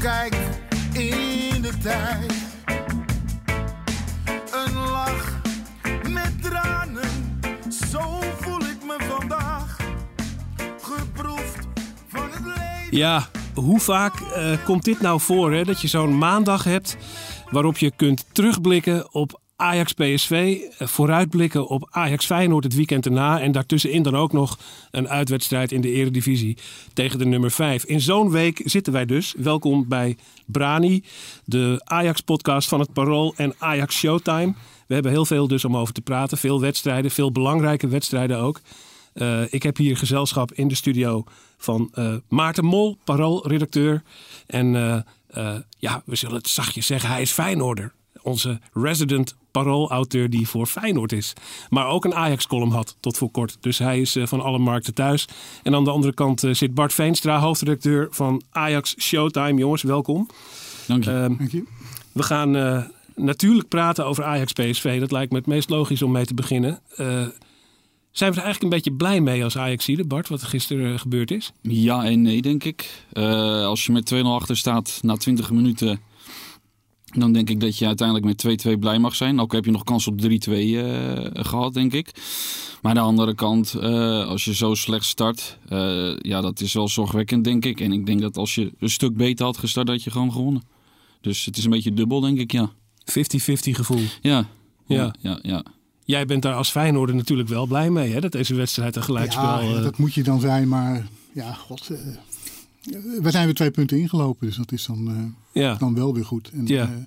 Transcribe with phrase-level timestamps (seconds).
[0.00, 0.36] Terugkijk
[0.92, 2.32] in de tijd,
[4.52, 5.40] een lach
[6.08, 7.40] met tranen,
[7.90, 8.00] zo
[8.40, 9.76] voel ik me vandaag.
[10.80, 11.66] Geproefd
[12.08, 12.96] van het leven.
[12.96, 15.52] Ja, hoe vaak eh, komt dit nou voor?
[15.52, 15.64] Hè?
[15.64, 16.96] Dat je zo'n maandag hebt
[17.50, 23.40] waarop je kunt terugblikken op Ajax PSV, eh, vooruitblikken op Ajax Feyenoord het weekend erna
[23.40, 24.58] en daartussenin dan ook nog
[24.90, 26.56] een uitwedstrijd in de Eredivisie
[26.92, 27.84] tegen de nummer 5.
[27.84, 29.34] In zo'n week zitten wij dus.
[29.38, 31.04] Welkom bij Brani,
[31.44, 34.54] de Ajax podcast van het Parool en Ajax Showtime.
[34.86, 38.60] We hebben heel veel dus om over te praten, veel wedstrijden, veel belangrijke wedstrijden ook.
[39.14, 41.24] Uh, ik heb hier gezelschap in de studio
[41.56, 44.02] van uh, Maarten Mol, paroolredacteur.
[44.46, 44.72] En
[45.78, 47.92] ja, we zullen het zachtjes zeggen, hij is Feyenoorder.
[48.22, 51.32] Onze resident paroolauteur die voor Feyenoord is.
[51.68, 53.56] Maar ook een Ajax-column had tot voor kort.
[53.60, 55.28] Dus hij is van alle markten thuis.
[55.62, 59.58] En aan de andere kant zit Bart Veenstra, hoofdredacteur van Ajax Showtime.
[59.58, 60.28] Jongens, welkom.
[60.86, 61.10] Dank je.
[61.10, 61.64] Ehm, Dank je.
[62.12, 62.50] We gaan
[63.14, 65.00] natuurlijk praten over Ajax PSV.
[65.00, 66.80] Dat lijkt me het meest logisch om mee te beginnen.
[68.10, 71.30] Zijn we er eigenlijk een beetje blij mee als ajax Bart, wat er gisteren gebeurd
[71.30, 71.52] is?
[71.62, 73.04] Ja en nee, denk ik.
[73.12, 76.00] Uh, als je met 2-0 achter staat na 20 minuten,
[77.10, 79.40] dan denk ik dat je uiteindelijk met 2-2 blij mag zijn.
[79.40, 80.84] Ook heb je nog kans op 3-2 uh,
[81.32, 82.10] gehad, denk ik.
[82.82, 85.58] Maar aan de andere kant, uh, als je zo slecht start,
[86.18, 87.80] ja, dat is wel zorgwekkend, denk ik.
[87.80, 90.62] En ik denk dat als je een stuk beter had gestart, dat je gewoon gewonnen.
[91.20, 92.70] Dus het is een beetje dubbel, denk ik, ja.
[93.10, 93.12] 50-50
[93.70, 94.02] gevoel.
[94.20, 94.46] Ja,
[94.86, 95.38] ja, ja.
[95.42, 95.64] ja.
[96.04, 98.20] Jij bent daar als Feyenoorder natuurlijk wel blij mee, hè?
[98.20, 99.62] Dat deze wedstrijd een gelijkspel...
[99.62, 99.82] Ja, uh...
[99.82, 101.90] dat moet je dan zijn, maar ja, god...
[102.84, 105.74] Uh, we zijn weer twee punten ingelopen, dus dat is dan, uh, ja.
[105.74, 106.50] dan wel weer goed.
[106.50, 107.06] En, ja.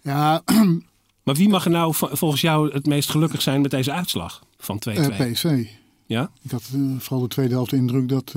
[0.00, 0.42] ja.
[1.24, 4.82] maar wie mag er nou volgens jou het meest gelukkig zijn met deze uitslag van
[4.88, 4.92] 2-2?
[4.92, 5.66] PSV.
[6.06, 6.30] Ja?
[6.42, 8.30] Ik had vooral de tweede helft de indruk dat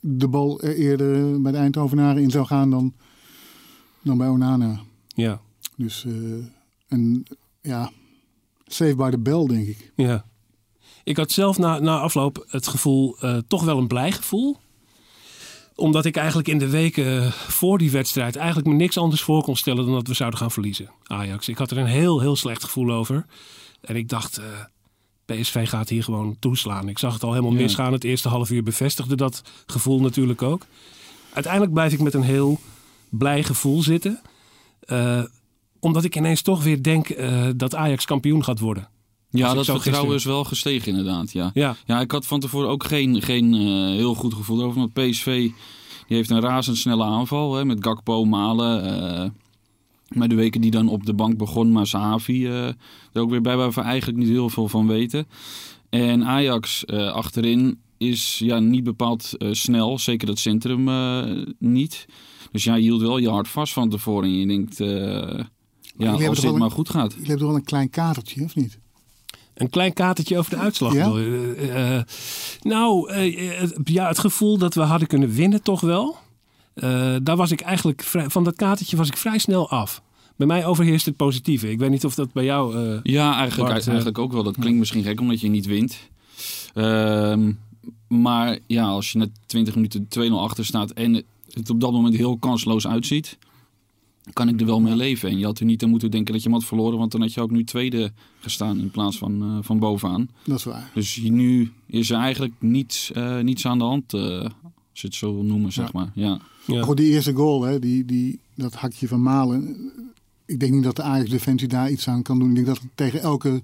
[0.00, 2.94] de bal er eerder bij de Eindhovenaren in zou gaan dan,
[4.02, 4.80] dan bij Onana.
[5.06, 5.40] Ja.
[5.76, 6.06] Dus,
[6.88, 7.24] en
[7.60, 7.90] ja...
[8.72, 9.92] Save by the bell, denk ik.
[9.96, 10.24] Ja.
[11.04, 14.56] Ik had zelf na, na afloop het gevoel, uh, toch wel een blij gevoel.
[15.74, 19.56] Omdat ik eigenlijk in de weken voor die wedstrijd eigenlijk me niks anders voor kon
[19.56, 20.90] stellen dan dat we zouden gaan verliezen.
[21.06, 21.48] Ajax.
[21.48, 23.26] Ik had er een heel, heel slecht gevoel over.
[23.80, 24.44] En ik dacht, uh,
[25.24, 26.88] PSV gaat hier gewoon toeslaan.
[26.88, 27.60] Ik zag het al helemaal Ja.
[27.60, 27.92] misgaan.
[27.92, 30.66] Het eerste half uur bevestigde dat gevoel natuurlijk ook.
[31.32, 32.60] Uiteindelijk blijf ik met een heel
[33.08, 34.20] blij gevoel zitten.
[34.86, 35.22] Uh,
[35.80, 38.88] omdat ik ineens toch weer denk uh, dat Ajax kampioen gaat worden.
[39.38, 41.32] Ja, dat vertrouwen gisteren- is wel gestegen inderdaad.
[41.32, 41.50] Ja.
[41.54, 43.60] Ja, Ja, ik had van tevoren ook geen, geen eh,
[43.96, 44.78] heel goed gevoel over.
[44.80, 45.24] Want PSV
[46.06, 48.84] die heeft een razendsnelle aanval hè, met Gakpo, Malen.
[49.24, 49.30] eh
[50.08, 52.66] maar de weken die dan op de bank begon, maar Sahavi eh,
[53.12, 55.26] er ook weer bij waar we eigenlijk niet heel veel van weten.
[55.90, 59.98] En Ajax eh, achterin is ja, niet bepaald eh, snel.
[59.98, 61.22] Zeker dat centrum eh,
[61.58, 62.06] niet.
[62.50, 64.24] Dus ja, je hield wel je hart vast van tevoren.
[64.28, 64.88] En je denkt, eh,
[65.96, 67.12] ja, als dit maar een- goed gaat.
[67.12, 68.78] Je hebt toch wel een klein katertje, of niet?
[69.62, 70.94] Een klein katertje over de uitslag.
[70.94, 71.10] Ja?
[71.10, 72.02] Eh, eh,
[72.62, 76.16] nou, eh, het- ja, het gevoel dat we hadden kunnen winnen toch wel.
[76.74, 80.02] Eh, daar was ik eigenlijk vrij, van dat katertje was ik vrij snel af.
[80.36, 81.70] Bij mij overheerst het positieve.
[81.70, 82.76] Ik weet niet of dat bij jou.
[82.76, 84.42] eh, Ja, eigenlijk, Bart, eigenlijk ook wel.
[84.42, 85.98] Dat klinkt misschien gek omdat je niet wint.
[86.74, 87.52] Ehm,
[88.08, 92.16] maar ja, als je net 20 minuten 2-0 achter staat en het op dat moment
[92.16, 93.38] heel kansloos uitziet,
[94.32, 95.28] kan ik er wel mee leven.
[95.30, 97.20] En je had er niet aan moeten denken dat je hem had verloren, want dan
[97.20, 100.28] had je ook nu tweede gestaan in plaats van, eh, van bovenaan.
[100.44, 100.90] Dat is waar.
[100.94, 104.20] Dus nu is er eigenlijk niets, eh, niets aan de hand, eh,
[104.90, 105.90] als je het zo wil noemen, zeg Ja.
[106.00, 106.10] maar.
[106.14, 106.38] Ja.
[106.66, 106.82] ja.
[106.82, 109.90] Goed, die eerste goal, hè, die, die, dat hakje van Malen.
[110.46, 112.48] Ik denk niet dat de Ajax-defensie daar iets aan kan doen.
[112.48, 113.62] Ik denk dat tegen elke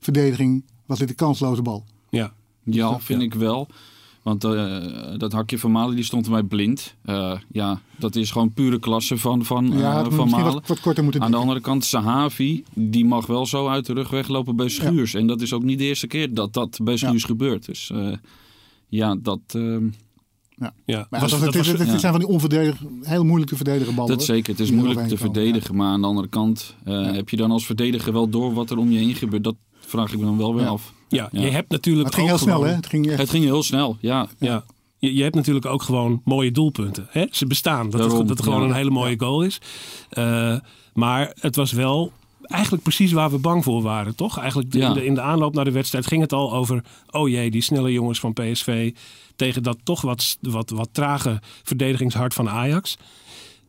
[0.00, 1.84] verdediging was dit een kansloze bal.
[2.10, 2.32] ja.
[2.64, 3.26] Ja, dat- vind ja.
[3.26, 3.68] ik wel.
[4.22, 4.76] Want eh,
[5.16, 6.94] dat hakje van Malen die stond bij blind.
[7.04, 10.52] Eh, ja, dat is gewoon pure klasse van, van, eh, ja, van Malen.
[10.52, 13.92] wat, wat korter moeten Aan de andere kant, Sahavi, die mag wel zo uit de
[13.92, 15.14] rug weglopen bij Schuurs.
[15.14, 17.66] En dat is ook niet de eerste keer dat dat bij Schuurs gebeurt.
[17.66, 18.12] Dus eh,
[18.88, 19.84] ja, dat, ehm,
[20.84, 21.06] ja.
[21.10, 21.98] Maar Was- ja, dit, was- dit ja.
[21.98, 24.10] zijn van die onverdedigd, heel moeilijk te verdedigen ballen.
[24.10, 24.50] dat zeker.
[24.52, 25.76] Het is moeilijk te verdedigen.
[25.76, 28.78] Maar aan de andere kant, eh, heb je dan als verdediger wel door wat er
[28.78, 29.44] om je heen gebeurt?
[29.44, 29.56] Dat
[29.92, 30.70] vraag ik me dan wel weer Ja.
[30.70, 30.92] af.
[31.08, 31.40] ja, Ja.
[31.40, 32.74] je hebt Maar natuurlijk het ging ook heel snel, hè?
[32.74, 33.18] Het ging echt...
[33.18, 34.26] Het ging heel snel, ja.
[34.38, 34.64] Ja.
[34.98, 37.06] Je, je hebt natuurlijk ook gewoon mooie doelpunten.
[37.10, 37.24] Hè?
[37.30, 37.90] Ze bestaan.
[37.90, 39.58] Dat, het, dat het gewoon een hele mooie goal is.
[40.08, 40.56] Eh,
[40.94, 42.12] maar het was wel
[42.42, 44.38] eigenlijk precies waar we bang voor waren, toch?
[44.38, 44.88] Eigenlijk Ja.
[44.88, 46.84] in, de, in de aanloop naar de wedstrijd ging het al over...
[47.10, 48.92] oh jee, die snelle jongens van PSV...
[49.36, 52.96] tegen dat toch wat, wat, wat trage verdedigingshart van Ajax.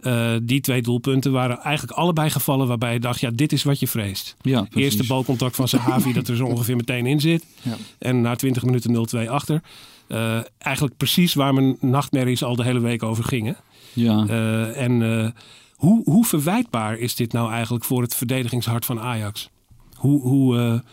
[0.04, 3.80] Eh, die twee doelpunten waren eigenlijk allebei gevallen waarbij je dacht, ja, dit is wat
[3.80, 4.36] je vreest.
[4.42, 4.68] Ja.
[4.74, 7.46] Eerste balcontact van Sahavi dat er zo ongeveer meteen in zit.
[7.62, 7.76] Ja.
[8.00, 8.92] En na 20 minuten
[9.26, 9.62] 0-2 achter.
[10.08, 13.58] Eh, eigenlijk precies waar mijn nachtmerries al de hele week over gingen.
[13.94, 14.26] Ja.
[14.28, 15.34] Eh, en
[15.76, 19.50] hoe, hoe verwijtbaar is dit nou eigenlijk voor het verdedigingshart van Ajax?
[19.94, 20.84] Hoe, hoe,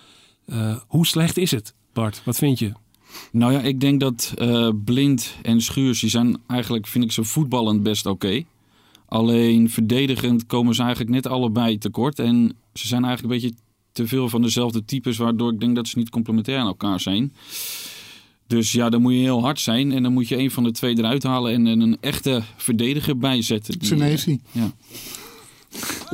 [0.87, 2.23] hoe slecht is het, Bart?
[2.25, 2.73] Wat vind je?
[3.33, 4.35] Nou ja, ik denk dat
[4.85, 8.45] Blind en Schuurs, die zijn eigenlijk, vind ik ze voetballend best oké.
[9.11, 12.19] Alleen verdedigend komen ze eigenlijk net allebei tekort.
[12.19, 13.57] En ze zijn eigenlijk een beetje
[13.93, 17.33] te veel van dezelfde types, waardoor ik denk dat ze niet complementair aan elkaar zijn.
[18.47, 20.71] Dus ja, dan moet je heel hard zijn en dan moet je een van de
[20.71, 23.79] twee eruit halen en, en een echte verdediger bijzetten.
[23.79, 24.41] Die, Senesi.
[24.53, 24.73] Ja.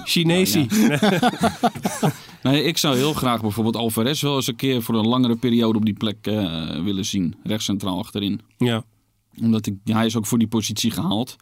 [0.05, 0.67] Chinesi.
[2.43, 5.79] Nee, ik zou heel graag bijvoorbeeld Alvarez wel eens een keer voor een langere periode
[5.79, 7.35] op die plek eh, willen zien.
[7.43, 8.41] Rechtscentraal achterin.
[8.59, 8.85] Ja.
[9.41, 11.37] Omdat ik, ja, hij is ook voor die positie gehaald.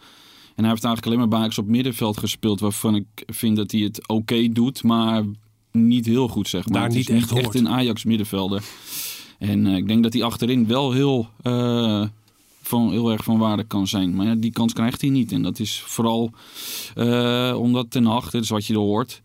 [0.55, 2.61] En hij heeft eigenlijk alleen maar baaks op middenveld gespeeld.
[2.61, 5.25] Waarvan ik vind dat hij het oké doet, maar
[5.73, 6.73] niet heel goed zeg maar.
[6.73, 7.45] Daar Het niet is echt hoort.
[7.45, 8.63] echt een Ajax middenvelder.
[9.39, 12.05] En eh, ik denk dat hij achterin wel heel, eh,
[12.63, 14.15] van, heel erg van waarde kan zijn.
[14.15, 15.33] Maar ja, die kans krijgt hij niet.
[15.33, 16.31] En dat is vooral
[16.95, 19.23] eh, omdat Ten Hag, dat is wat je er hoort,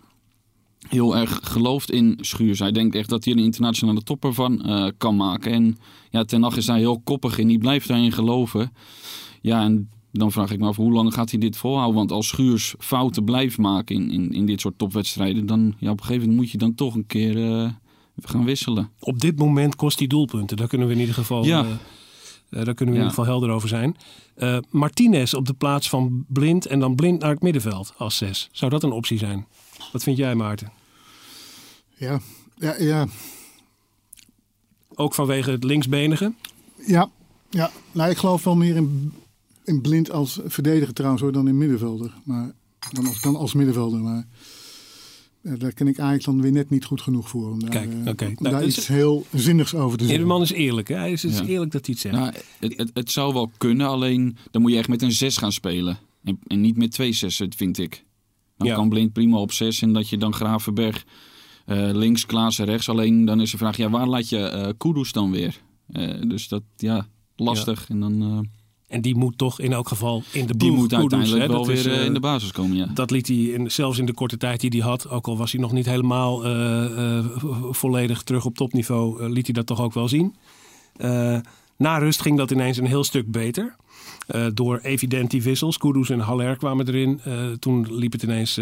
[0.87, 2.59] heel erg gelooft in Schuurs.
[2.59, 4.63] Hij denkt echt dat hij een internationale topper van
[4.97, 5.51] kan maken.
[5.51, 5.77] En
[6.09, 7.47] ja, Ten Hag is daar heel koppig in.
[7.47, 8.73] Die blijft daarin geloven.
[9.41, 11.95] Ja, en dan vraag ik me af, hoe lang gaat hij dit volhouden?
[11.95, 15.45] Want als Schuurs fouten blijft maken in, in, in dit soort topwedstrijden...
[15.45, 17.69] dan ja, op een gegeven moment moet je dan toch een keer eh,
[18.21, 18.89] gaan wisselen.
[18.99, 20.57] Op dit moment kost hij doelpunten.
[20.57, 21.63] Daar kunnen we in ieder geval, Ja.
[21.63, 22.93] eh, eh, daar kunnen we in Ja.
[22.93, 23.95] ieder geval helder over zijn.
[24.35, 28.49] Eh, Martinez op de plaats van Blind en dan Blind naar het middenveld als zes.
[28.51, 29.45] Zou dat een optie zijn?
[29.91, 30.71] Wat vind jij, Maarten?
[31.97, 32.19] Ja,
[32.57, 33.07] ja, ja.
[34.95, 36.33] Ook vanwege het linksbenige?
[36.87, 37.09] ja,
[37.49, 37.71] ja.
[37.91, 39.13] Nou, ik geloof wel meer in,
[39.69, 42.13] in blind als verdediger trouwens hoor, dan in middenvelder.
[42.23, 42.51] Maar,
[42.91, 43.99] dan, als, dan als middenvelder.
[43.99, 44.27] Maar
[45.41, 47.51] daar ken ik eigenlijk dan weer net niet goed genoeg voor.
[47.51, 48.25] Om daar, Kijk, eh, oké.
[48.25, 50.27] om Nou, daar dus- iets heel zinnigs over te Ja, de zeggen.
[50.27, 50.87] man is eerlijk.
[50.87, 50.95] Hè?
[50.95, 51.45] Hij is, het is Ja.
[51.45, 52.15] eerlijk dat hij het zegt.
[52.15, 55.37] Nou, het, het, het zou wel kunnen, alleen dan moet je echt met een 6
[55.37, 55.97] gaan spelen.
[56.23, 58.03] En, en niet met twee zessen, vind ik.
[58.57, 58.75] Dan Ja.
[58.75, 61.05] kan Blind prima op 6 en dat je dan Gravenberg
[61.65, 62.89] eh, links, Klaassen rechts.
[62.89, 65.61] Alleen dan is de vraag, ja, waar laat je eh Kudus dan weer?
[65.91, 67.89] Eh, dus dat, ja, lastig.
[67.89, 68.39] En dan, eh,
[68.89, 71.83] En die moet toch in elk geval in de die moet uiteindelijk wel Dat is,
[71.83, 72.85] weer eh, eh, in de basis komen, ja.
[72.93, 75.51] Dat liet hij in, zelfs in de korte tijd die hij had, ook al was
[75.51, 79.93] hij nog niet helemaal eh, vo- volledig terug op topniveau, liet hij dat toch ook
[79.93, 80.35] wel zien.
[81.77, 83.75] Na rust ging dat ineens een heel stuk beter.
[84.53, 85.77] Door evident die wissels.
[85.77, 87.21] Kudus en Haller kwamen erin.
[87.59, 88.59] Toen liep het ineens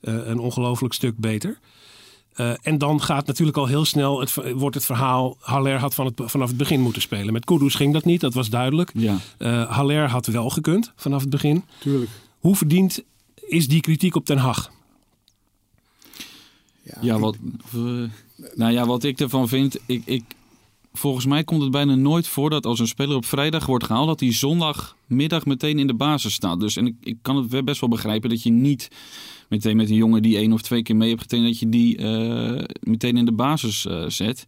[0.00, 1.58] een ongelooflijk stuk beter.
[2.36, 5.36] Eh, en dan gaat natuurlijk al heel snel, het, wordt het verhaal...
[5.40, 7.32] Haller had van het, vanaf het begin moeten spelen.
[7.32, 8.90] Met Kudus ging dat niet, dat was duidelijk.
[8.94, 11.64] Ja, Eh Haller had wel gekund vanaf het begin.
[11.78, 12.10] Tuurlijk.
[12.38, 13.02] Hoe verdiend
[13.46, 14.70] is die kritiek op Den Haag?
[17.00, 17.36] ja, ik- wat,
[17.74, 17.80] eh,
[18.54, 20.24] nou ja, wat ik ervan vind, ik, ik,
[20.92, 24.06] volgens mij komt het bijna nooit voor dat als een speler op vrijdag wordt gehaald,
[24.06, 26.60] dat hij zondagmiddag meteen in de basis staat.
[26.60, 28.88] Dus en ik, ik kan het best wel begrijpen dat je niet
[29.48, 31.96] meteen met een jongen die één of twee keer mee hebt getraind, dat je die
[31.96, 34.44] eh, meteen in de basis eh, zet.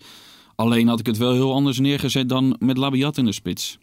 [0.54, 3.78] Alleen had ik het wel heel anders neergezet dan met Labiat in de spits.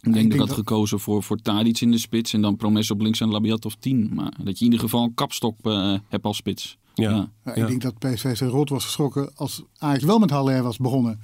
[0.00, 2.40] Ik denk, denk dat ik had dat- gekozen voor, voor Tadic in de spits en
[2.40, 4.10] dan Promes op links en Labiat of 10.
[4.14, 6.76] Maar dat je in ieder geval een kapstok eh, hebt als spits.
[6.94, 7.10] Ja.
[7.10, 7.30] Ja.
[7.44, 7.62] Ja, Ja.
[7.62, 11.20] Ik denk dat PSV rot was geschrokken als Ajax wel met Haller was begonnen.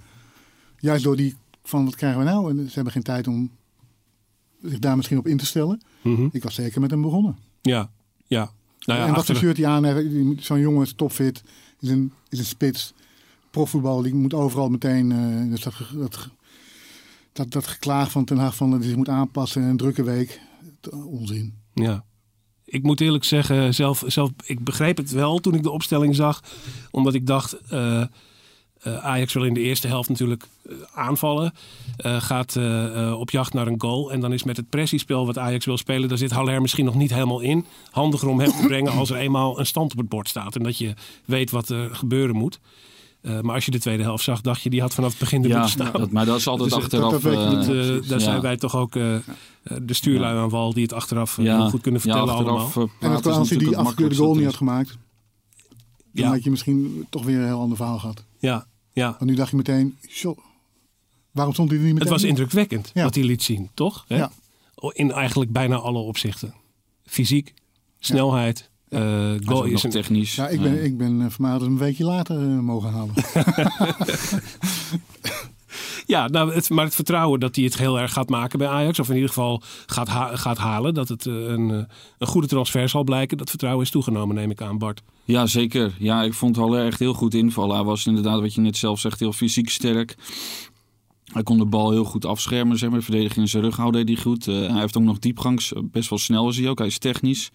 [0.79, 2.51] Juist door die van wat krijgen we nou?
[2.51, 3.51] En ze hebben geen tijd om
[4.63, 5.81] zich daar misschien op in te stellen.
[6.03, 6.29] Mhm.
[6.33, 7.37] Ik was zeker met hem begonnen.
[7.63, 7.91] ja.
[8.27, 8.53] ja.
[8.89, 11.43] Nou ja, en wat voor shirt hij aan heeft, zo'n jongen is topfit,
[11.81, 12.93] is een, is een spits.
[13.51, 15.13] Profvoetbal, die moet overal meteen.
[15.13, 16.29] eh, dus dat, dat,
[17.33, 20.03] dat, dat geklaag van Ten Hag van dat hij zich moet aanpassen in een drukke
[20.03, 20.41] week.
[20.91, 21.55] Onzin.
[21.75, 22.05] Ja.
[22.65, 26.43] Ik moet eerlijk zeggen, zelf, zelf, ik begreep het wel toen ik de opstelling zag.
[26.91, 28.05] Omdat ik dacht, eh,
[28.83, 31.53] eh, Ajax wil in de eerste helft natuurlijk eh, aanvallen.
[31.97, 32.57] eh, gaat
[33.15, 34.13] op jacht naar een goal.
[34.13, 36.09] En dan is met het pressiespel wat Ajax wil spelen...
[36.09, 37.65] daar zit Haller misschien nog niet helemaal in.
[37.91, 40.57] Handiger om hem te brengen als er eenmaal een stand op het bord staat.
[40.57, 40.95] En dat je
[41.25, 42.61] weet wat er gebeuren moet.
[43.21, 44.71] Eh, maar als je de tweede helft zag, dacht je...
[44.71, 45.93] die had vanaf het begin er Ja, moeten staan.
[46.01, 47.11] dat, maar dat is altijd Dus, achteraf.
[47.11, 47.67] dat Dat,
[48.09, 48.25] daar ja.
[48.25, 49.23] zijn wij toch ook de
[49.95, 50.73] stuurlui aan wal...
[50.73, 52.59] die het achteraf ja, heel goed kunnen ja, vertellen allemaal.
[52.65, 54.99] achteraf, En dat als hij die afgekeurde goal niet had makkelijkste gemaakt,
[56.13, 56.31] dan Ja.
[56.31, 58.25] had je misschien toch weer een heel ander verhaal gehad.
[58.39, 58.67] Ja,
[58.99, 59.17] ja.
[59.19, 60.37] Want nu dacht je meteen, "Sjo,
[61.31, 62.13] waarom stond hij er niet meteen?
[62.13, 62.29] Het was in?
[62.29, 63.03] indrukwekkend Ja.
[63.03, 64.05] wat hij liet zien, toch?
[64.09, 64.17] Hè?
[64.17, 64.31] Ja.
[64.93, 66.55] In eigenlijk bijna alle opzichten.
[67.05, 67.55] Fysiek,
[67.99, 69.91] snelheid, eh is goal is een...
[69.91, 70.35] technisch.
[70.35, 72.91] Ja, ik ben, ik ben eh, van mij hadden ze hem een weekje later mogen
[72.91, 73.15] halen.
[76.09, 78.99] Ja, nou, het, maar het vertrouwen dat hij het heel erg gaat maken bij Ajax,
[78.99, 81.83] of in ieder geval gaat, gaat halen, dat het eh, een, eh,
[82.19, 85.03] een goede transfer zal blijken, dat vertrouwen is toegenomen, neem ik aan, Bart.
[85.25, 85.95] Ja, zeker.
[85.99, 87.77] Ja, ik vond Haller echt heel goed invallen.
[87.77, 90.17] Hij was inderdaad, wat je net zelf zegt, heel fysiek sterk.
[91.33, 92.99] Hij kon de bal heel goed afschermen, zeg maar.
[92.99, 94.49] De verdediging in zijn rug houden hij goed.
[94.49, 96.79] Eh, hij heeft ook nog diepgangs, best wel snel is hij ook.
[96.79, 97.51] Hij is technisch.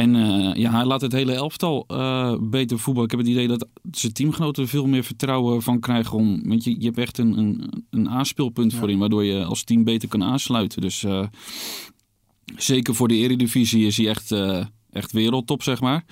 [0.00, 3.10] En eh, ja, hij laat het hele elftal eh, beter voetballen.
[3.10, 6.16] Ik heb het idee dat zijn teamgenoten er veel meer vertrouwen van krijgen.
[6.16, 8.78] Om, want je, je hebt echt een, een, een aanspeelpunt Ja.
[8.78, 10.80] voorin, waardoor je als team beter kan aansluiten.
[10.80, 11.26] Dus eh,
[12.56, 14.34] zeker voor de eredivisie is hij echt,
[14.90, 16.04] echt wereldtop, zeg maar.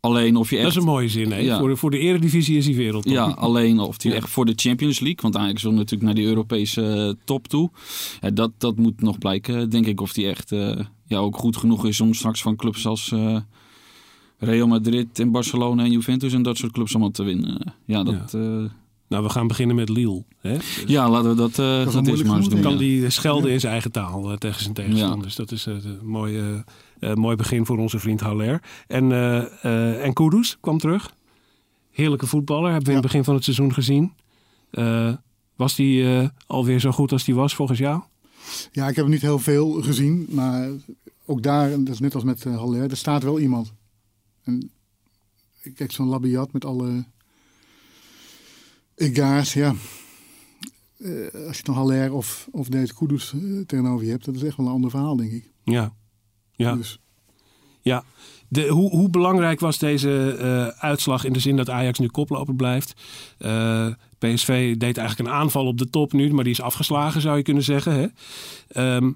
[0.00, 0.64] Alleen of je echt...
[0.64, 1.38] Dat is een mooie zin, hè?
[1.38, 1.58] Ja.
[1.58, 3.12] Voor, de, voor de eredivisie is hij wereldtop.
[3.12, 4.12] Ja, alleen of Ja.
[4.12, 5.20] echt voor de Champions League.
[5.22, 7.70] Want eigenlijk wil natuurlijk naar die Europese top toe.
[8.20, 10.00] Ja, dat, dat moet nog blijken, denk ik.
[10.00, 10.52] Of die echt
[11.06, 13.36] ja, ook goed genoeg is om straks van clubs als eh,
[14.38, 17.74] Real Madrid en Barcelona en Juventus en dat soort clubs allemaal te winnen.
[17.84, 18.68] Ja, dat, ja.
[19.08, 20.22] Nou, we gaan beginnen met Lille.
[20.40, 20.56] Hè?
[20.86, 22.60] ja laten we dat, eh wel dat eens maar doen.
[22.60, 22.78] kan ja.
[22.78, 25.36] die schelden in zijn eigen taal eh, tegen zijn tegenstanders.
[25.36, 28.62] Dat is eh, een mooi, eh, eh, mooi begin voor onze vriend Haller.
[28.86, 31.14] En, eh eh en Kudus kwam terug.
[31.90, 32.70] Heerlijke voetballer.
[32.70, 34.12] Hebben we in het begin van het seizoen gezien.
[34.70, 35.12] Eh,
[35.56, 38.02] was die eh, alweer zo goed als die was volgens jou?
[38.72, 40.70] Ja, ik heb niet heel veel gezien, maar
[41.24, 43.72] ook daar, dat is net als met uh, Haller, er staat wel iemand.
[44.44, 44.70] En
[45.62, 47.04] ik kijk zo'n Labiat met alle
[48.94, 49.74] egaars, ja.
[50.98, 54.42] Eh, als je dan Haller of, of deze Kudus eh, tegenover je hebt, dat is
[54.42, 55.50] echt wel een ander verhaal, denk ik.
[55.64, 55.94] Ja.
[56.52, 56.74] Ja.
[56.74, 57.00] Dus,
[57.80, 58.04] Ja,
[58.48, 62.94] de, hoe, hoe belangrijk was deze uitslag in de zin dat Ajax nu koploper blijft?
[63.38, 67.36] Eh, PSV deed eigenlijk een aanval op de top nu, maar die is afgeslagen zou
[67.36, 67.92] je kunnen zeggen.
[67.92, 68.06] Hè?
[68.68, 69.12] Ehm,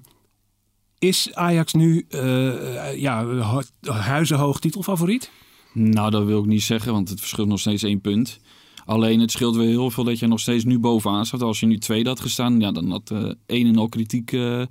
[0.99, 5.31] is Ajax nu eh, ja, hu- huizenhoog titelfavoriet?
[5.73, 8.39] Nou, dat wil ik niet zeggen, want het verschilt nog steeds één punt.
[8.85, 11.41] Alleen het scheelt weer heel veel dat je nog steeds nu bovenaan staat.
[11.41, 14.61] Als je nu tweede had gestaan, ja, dan had eh een en al kritiek eh,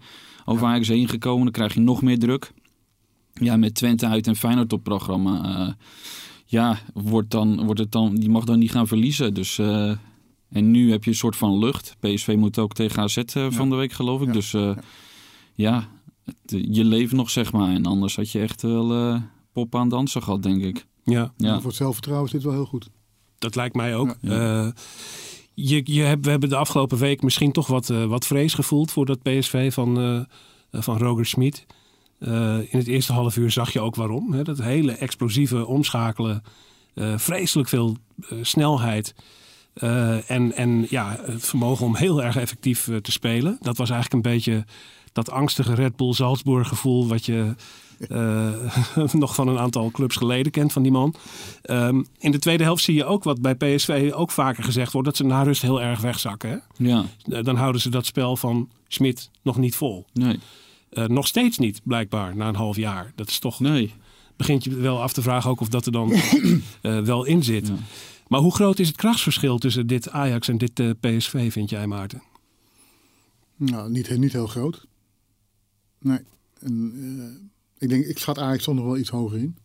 [0.44, 1.42] over Ajax heen gekomen.
[1.42, 2.52] Dan krijg je nog meer druk.
[3.32, 5.76] Ja, met Twente uit en Feyenoord op programma.
[6.46, 9.34] ja, wordt, dan, wordt het dan, die mag dan niet gaan verliezen.
[9.34, 9.58] Dus,
[10.50, 11.96] en nu heb je een soort van lucht.
[12.00, 14.26] PSV moet ook tegen AZ eh, van de week, geloof ik.
[14.26, 14.76] Ja, Dus eh,
[15.54, 15.88] ja,
[16.24, 16.38] het,
[16.70, 17.74] je leeft nog, zeg maar.
[17.74, 19.20] En anders had je echt wel eh
[19.52, 20.86] pop aan dansen gehad, denk ik.
[21.04, 21.56] Ja, Ja.
[21.56, 22.90] Voor het zelfvertrouwen is dit wel heel goed.
[23.38, 24.16] dat lijkt mij ook.
[24.20, 24.64] Ja.
[24.64, 24.70] Eh,
[25.54, 28.90] je, je hebt, we hebben de afgelopen week misschien toch wat, eh, wat vrees gevoeld
[28.90, 30.24] voor dat PSV van, eh, eh,
[30.82, 31.66] van Roger Smit.
[32.18, 34.32] Eh, in het eerste half uur zag je ook waarom.
[34.32, 34.42] Hè?
[34.42, 36.42] Dat hele explosieve omschakelen,
[36.94, 37.96] eh, vreselijk veel
[38.28, 39.14] eh, snelheid.
[39.74, 43.58] Eh, en, en ja, het vermogen om heel erg effectief eh, te spelen.
[43.60, 44.64] Dat was eigenlijk een beetje
[45.12, 47.08] dat angstige Red Bull Salzburg gevoel...
[47.08, 47.54] wat je
[48.08, 51.14] eh, nog van een aantal clubs geleden kent van die man.
[51.62, 55.06] Ehm, in de tweede helft zie je ook wat bij PSV ook vaker gezegd wordt...
[55.08, 56.50] dat ze na rust heel erg wegzakken.
[56.50, 56.56] Hè?
[56.88, 57.04] Ja,
[57.42, 60.06] dan houden ze dat spel van Smit nog niet vol.
[60.12, 60.38] nee.
[60.90, 63.12] Nog steeds niet, blijkbaar, na een half jaar.
[63.14, 63.92] Dat is toch, Nee.
[64.36, 66.12] begint je wel af te vragen ook of dat er dan
[67.04, 67.66] wel in zit.
[67.68, 67.74] Ja.
[68.30, 71.86] Maar hoe groot is het krachtsverschil tussen dit Ajax en dit eh, PSV, vind jij,
[71.86, 72.22] Maarten?
[73.56, 74.86] Nou, niet, niet heel groot.
[75.98, 76.18] Nee.
[76.60, 79.56] En, eh, ik denk, ik schat Ajax toch nog wel iets hoger in.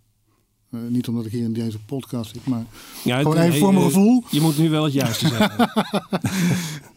[0.70, 2.66] Eh, niet omdat ik hier in deze podcast zit, maar
[3.04, 4.24] Ja, gewoon even voor mijn gevoel.
[4.30, 5.70] Je moet nu wel het juiste zeggen.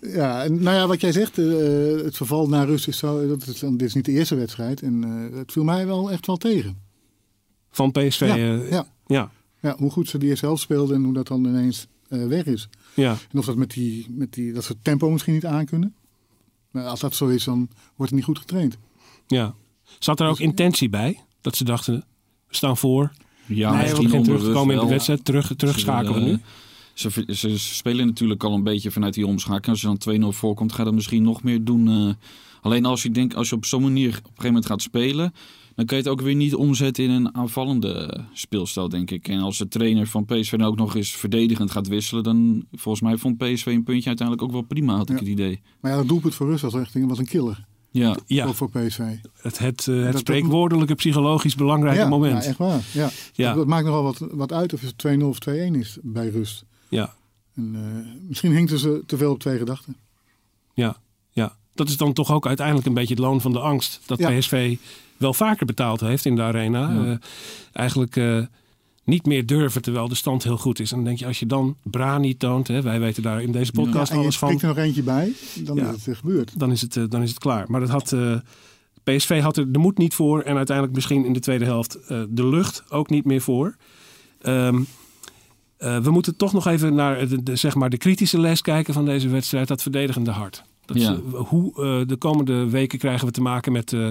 [0.19, 3.29] Ja, en nou ja, wat jij zegt, het verval naar rust is zo.
[3.29, 4.83] Dat is, dit is niet de eerste wedstrijd.
[4.83, 6.79] En het viel mij wel echt wel tegen.
[7.71, 8.21] Van PSV.
[8.21, 8.87] Ja, ja.
[9.07, 9.31] ja.
[9.63, 12.69] Ja, hoe goed ze die speelden en hoe dat dan ineens eh, weg is.
[12.95, 13.17] ja.
[13.33, 15.95] En of dat met die, met die, dat ze het tempo misschien niet aankunnen.
[16.71, 17.57] Maar als dat zo is, dan
[17.97, 18.77] wordt het niet goed getraind.
[19.27, 19.55] ja.
[19.99, 21.21] Zat er ook intentie bij?
[21.41, 21.95] Dat ze dachten,
[22.49, 23.13] we staan voor.
[23.47, 25.25] Ja, nee, we teruggekomen in de wedstrijd.
[25.25, 26.33] Terug, terugschakelen nu.
[26.33, 26.39] eh,
[26.95, 29.67] Ze, ze, ze spelen natuurlijk al een beetje vanuit die omschakeling.
[29.67, 31.89] Als je dan 2-0 voorkomt, ga je dat misschien nog meer doen.
[31.89, 32.15] eh.
[32.61, 35.33] alleen als je, denkt, als je op zo'n manier op een gegeven moment gaat spelen...
[35.79, 39.29] dan kan je het ook weer niet omzetten in een aanvallende speelstijl, denk ik.
[39.29, 42.23] En als de trainer van PSV dan ook nog eens verdedigend gaat wisselen...
[42.23, 45.23] dan volgens mij vond PSV een puntje uiteindelijk ook wel prima, had ik Ja.
[45.23, 45.61] het idee.
[45.81, 47.65] Maar ja, dat doelpunt voor rust was echt was een killer.
[47.91, 48.99] Ja, Ja, Ook voor PSV.
[48.99, 52.43] het, het, het dat- spreekwoordelijke psychologisch belangrijke ja, moment.
[52.43, 52.81] Ja, echt waar.
[52.93, 53.11] Ja.
[53.33, 53.55] Ja.
[53.55, 56.65] Dat maakt nogal wat, wat uit of het 2-0 of 2-1 is bij rust.
[56.89, 57.15] Ja,
[57.55, 59.97] En, eh, misschien hinkten ze te veel op twee gedachten.
[60.75, 60.97] ja,
[61.31, 61.57] ja.
[61.75, 64.01] Dat is dan toch ook uiteindelijk een beetje het loon van de angst.
[64.07, 64.31] Dat Ja.
[64.39, 64.77] PSV
[65.19, 66.93] wel vaker betaald heeft in de arena.
[66.93, 67.05] Ja.
[67.05, 67.17] Eh,
[67.73, 68.41] eigenlijk eh,
[69.05, 70.91] niet meer durven terwijl de stand heel goed is.
[70.91, 72.69] En dan denk je, als je dan Bra niet toont.
[72.69, 74.49] Hè, wij weten daar in deze podcast en je alles van.
[74.49, 75.33] spreekt er nog eentje bij,
[75.65, 75.93] dan Ja.
[75.93, 76.59] is het gebeurd.
[76.59, 77.65] dan is het, eh, dan is het klaar.
[77.71, 78.17] Maar dat had,
[79.05, 80.41] PSV had er de moed niet voor.
[80.43, 81.99] En uiteindelijk misschien in de tweede helft
[82.29, 83.77] de lucht ook niet meer voor.
[84.41, 84.81] Ehm,
[85.79, 88.95] Eh, we moeten toch nog even naar de, de, zeg maar de kritische les kijken
[88.95, 89.69] van deze wedstrijd.
[89.69, 90.63] Dat verdedigende hart.
[90.89, 91.15] Dat Ja.
[91.15, 94.09] ze- hoe eh, de komende weken krijgen we te maken met eh,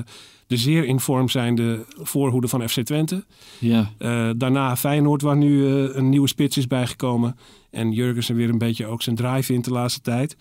[0.48, 3.26] de zeer in vorm zijnde voorhoede van FC Twente.
[3.60, 7.38] Ja, Eh, daarna Feyenoord, waar nu eh, een nieuwe spits is bijgekomen.
[7.72, 10.38] En Jurgensen weer een beetje ook zijn drive vindt de laatste tijd.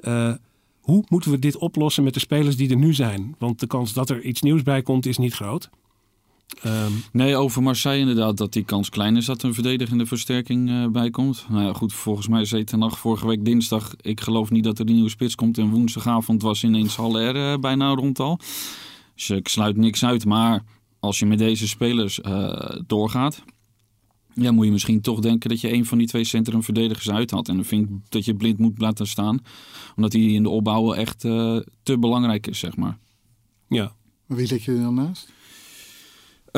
[0.00, 0.32] Eh,
[0.80, 3.34] hoe moeten we dit oplossen met de spelers die er nu zijn?
[3.38, 5.70] Want de kans dat er iets nieuws bij komt is niet groot.
[6.62, 10.70] Ehm, Nee, over Marseille inderdaad dat die kans klein is dat er een verdedigende versterking
[10.70, 11.46] eh, bij komt.
[11.48, 13.94] Nou ja, goed, volgens mij zei Ten Hag vorige week dinsdag...
[14.00, 15.58] ik geloof niet dat er een nieuwe spits komt.
[15.58, 18.38] En woensdagavond was ineens Haller eh, bijna rond al.
[19.14, 20.24] Dus ik sluit niks uit.
[20.24, 20.64] Maar
[21.00, 23.42] als je met deze spelers eh, doorgaat...
[24.34, 27.48] Ja, moet je misschien toch denken dat je een van die twee centrumverdedigers uit had.
[27.48, 29.38] En dan vind ik dat je blind moet laten staan.
[29.96, 32.98] Omdat hij in de opbouw echt eh, te belangrijk is, zeg maar.
[33.68, 33.92] ja,
[34.26, 35.32] wie zet je er dan naast?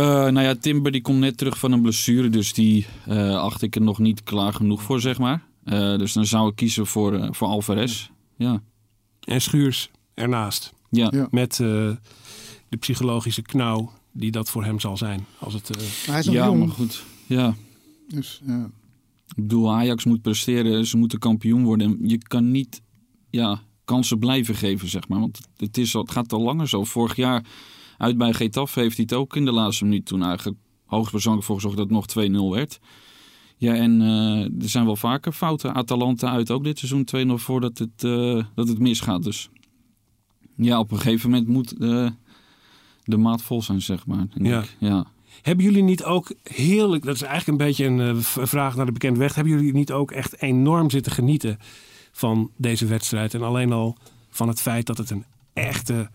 [0.01, 3.63] Eh, nou ja, Timber die komt net terug van een blessure, dus die eh, acht
[3.63, 5.43] ik er nog niet klaar genoeg voor, zeg maar.
[5.65, 8.09] Eh, dus dan zou ik kiezen voor, voor Alvarez.
[8.37, 8.63] Ja,
[9.21, 10.73] en Schuurs ernaast.
[10.91, 11.09] ja.
[11.13, 11.29] Ja.
[11.31, 11.67] Met eh,
[12.69, 15.27] de psychologische knauw die dat voor hem zal zijn.
[15.39, 16.59] Als het, eh, hij is nog ja jong.
[16.59, 17.05] maar goed.
[17.27, 17.55] Ja,
[18.09, 18.71] Dus, ja.
[19.27, 21.87] ik bedoel, Ajax moet presteren, ze moeten kampioen worden.
[21.87, 22.83] En je kan niet
[23.31, 25.21] ja, kansen blijven geven, zeg maar.
[25.21, 26.85] Want het, is al, het gaat al langer zo.
[26.85, 27.45] Vorig jaar
[28.01, 31.55] uit bij Getafe heeft hij het ook in de laatste minuut toen eigenlijk hoogstpersoonlijk voor
[31.55, 32.81] gezorgd dat het nog 2-0 werd.
[33.57, 35.75] Ja, en eh, er zijn wel vaker fouten.
[35.75, 39.23] Atalanta uit ook dit seizoen 2-0 voordat het, eh, dat het misgaat.
[39.23, 39.51] Dus
[40.57, 42.09] ja, op een gegeven moment moet eh,
[43.05, 44.27] de maat vol zijn, zeg maar.
[44.35, 44.61] denk Ja.
[44.61, 44.77] ik.
[44.79, 45.07] ja.
[45.43, 49.19] Hebben jullie niet ook heerlijk, dat is eigenlijk een beetje een vraag naar de bekende
[49.19, 49.35] weg.
[49.35, 51.59] Hebben jullie niet ook echt enorm zitten genieten
[52.13, 53.35] van deze wedstrijd?
[53.35, 53.97] En alleen al
[54.31, 56.11] van het feit dat het een echte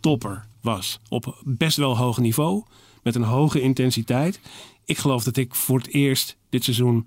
[0.00, 1.00] topper was.
[1.08, 2.62] Op best wel hoog niveau,
[3.02, 4.40] met een hoge intensiteit.
[4.84, 7.06] Ik geloof dat ik voor het eerst dit seizoen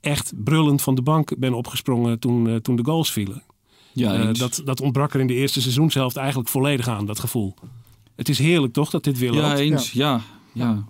[0.00, 3.42] echt brullend van de bank ben opgesprongen toen, eh, toen de goals vielen.
[3.92, 7.54] Ja, Eh, dat, dat ontbrak er in de eerste seizoenshelft eigenlijk volledig aan, dat gevoel.
[8.16, 9.46] Het is heerlijk toch dat dit weer loopt?
[9.46, 9.92] Ja, eens.
[9.92, 10.20] Ja.
[10.52, 10.84] Ja.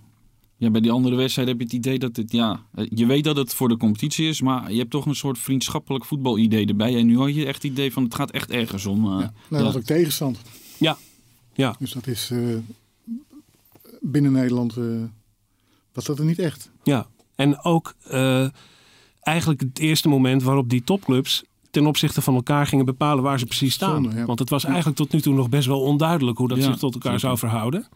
[0.57, 0.71] Ja.
[0.71, 3.37] bij die andere wedstrijd heb je het idee dat het, ja, eh, je weet dat
[3.37, 6.97] het voor de competitie is, maar je hebt toch een soort vriendschappelijk voetbalidee erbij.
[6.97, 9.05] En nu had je echt het idee van het gaat echt ergens om.
[9.05, 9.11] Ja.
[9.11, 9.59] Nou, ja.
[9.63, 10.39] dat ook tegenstand.
[10.79, 10.99] Ja.
[11.55, 11.77] Ja.
[11.79, 12.57] Dus dat is eh,
[14.01, 14.85] binnen Nederland eh,
[15.93, 16.71] was dat er niet echt.
[16.83, 18.49] Ja, en ook eh,
[19.21, 23.45] eigenlijk het eerste moment waarop die topclubs ten opzichte van elkaar gingen bepalen waar ze
[23.47, 24.03] precies staan.
[24.03, 24.25] Zonde, ja.
[24.25, 26.77] Want het was eigenlijk tot nu toe nog best wel onduidelijk hoe dat Ja, zich
[26.77, 27.37] tot elkaar zeker.
[27.37, 27.89] zou verhouden.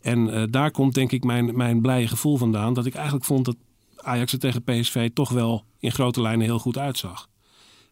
[0.00, 2.74] En daar komt denk ik mijn, mijn blije gevoel vandaan.
[2.74, 3.56] Dat ik eigenlijk vond dat
[3.96, 7.28] Ajax er tegen PSV toch wel in grote lijnen heel goed uitzag.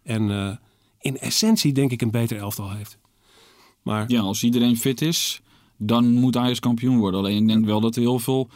[0.02, 0.58] En
[1.00, 2.98] in essentie denk ik een beter elftal heeft.
[3.88, 5.40] Maar Ja, als iedereen fit is,
[5.76, 7.20] dan moet Ajax kampioen worden.
[7.20, 8.48] Alleen ik denk wel dat er heel veel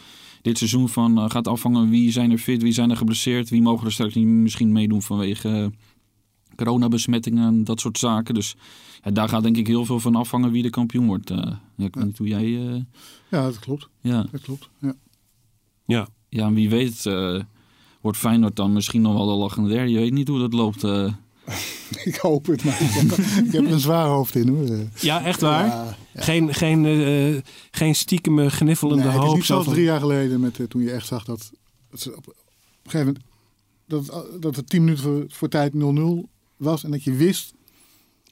[0.42, 3.62] dit seizoen van eh, gaat afhangen wie zijn er fit, wie zijn er geblesseerd, wie
[3.62, 5.66] mogen er straks niet misschien meedoen vanwege eh,
[6.56, 8.34] coronabesmettingen en dat soort zaken.
[8.34, 8.56] Dus
[9.04, 11.30] ja, daar gaat denk ik heel veel van afhangen wie de kampioen wordt.
[11.30, 11.36] Eh,
[11.76, 12.68] ja, ik weet niet hoe jij...
[12.68, 12.74] eh,
[13.30, 13.88] Ja, dat klopt.
[14.00, 14.26] ja.
[14.30, 14.68] Dat klopt.
[14.80, 14.94] Ja.
[15.86, 17.40] ja, ja, en wie weet eh,
[18.00, 19.90] wordt Feyenoord dan misschien nog wel de lachende derde.
[19.90, 20.82] Je weet niet hoe dat loopt.
[21.44, 21.56] Eh.
[22.04, 23.10] Ik hoop het, maar ik heb,
[23.46, 24.68] ik heb een zwaar hoofd in hoor.
[24.68, 25.66] Eh, ja echt waar?
[25.66, 29.36] Ja, Geen, geen, eh, geen stiekem gniffelende Nee, het is hoop.
[29.36, 31.50] niet zo zoals drie jaar geleden met, eh, toen je echt zag dat,
[31.90, 32.34] dat op, een
[32.90, 33.24] gegeven moment
[33.86, 37.54] dat, het- dat het tien minuten voor, voor tijd 0-0 was en dat je wist,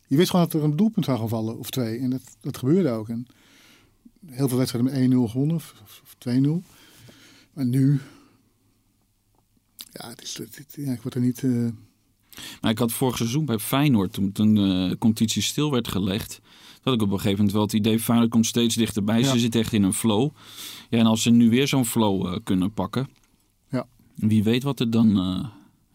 [0.07, 2.59] je wist gewoon dat er een doelpunt zou gaan vallen of twee en dat, dat
[2.59, 3.09] gebeurde ook.
[3.09, 3.27] En
[4.27, 6.63] heel veel wedstrijden met 1-0 gewonnen of, of 2-0.
[7.53, 8.01] Maar nu,
[9.93, 11.43] ja, het is, het, het- ja, ik word er niet.
[11.45, 11.67] eh,
[12.61, 16.41] Maar ik had vorig seizoen bij Feyenoord, toen, toen de competitie stil werd gelegd,
[16.83, 19.21] dat ik op een gegeven moment wel het idee, Feyenoord komt steeds dichterbij.
[19.21, 19.33] Ja.
[19.33, 20.31] Ze zitten echt in een flow.
[20.89, 23.09] Ja, en als ze nu weer zo'n flow eh, kunnen pakken,
[23.71, 23.87] Ja.
[24.15, 25.49] wie weet wat er dan eh,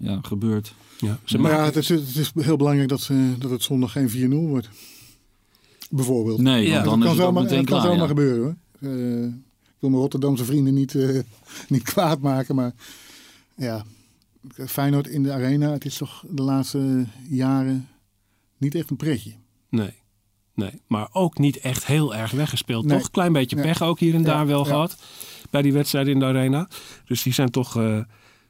[0.10, 0.74] ja, gebeurt.
[1.00, 3.64] Ja, ze maar maken- ja, het is, het is heel belangrijk dat, ze, dat het
[3.64, 4.70] zondag geen 4-0 wordt.
[5.90, 6.40] Bijvoorbeeld.
[6.42, 8.08] Nee, Ja, want dat dan is kan het ook zomaar, meteen dat kan zomaar ja.
[8.08, 8.56] gebeuren hoor.
[8.92, 11.20] Eh, ik wil mijn Rotterdamse vrienden niet, eh,
[11.70, 12.74] niet kwaad maken, maar
[13.56, 13.86] ja,
[14.68, 17.88] Feyenoord in de arena, het is toch de laatste jaren
[18.58, 19.32] niet echt een pretje.
[19.70, 19.94] Nee.
[20.54, 22.86] nee, maar ook niet echt heel erg weggespeeld.
[22.86, 23.00] Nee.
[23.00, 23.12] Toch?
[23.12, 23.66] Klein beetje Nee.
[23.66, 24.70] pech ook hier en Ja, daar wel ja.
[24.70, 24.98] gehad.
[25.50, 26.68] Bij die wedstrijden in de arena.
[27.06, 27.98] Dus die zijn toch eh,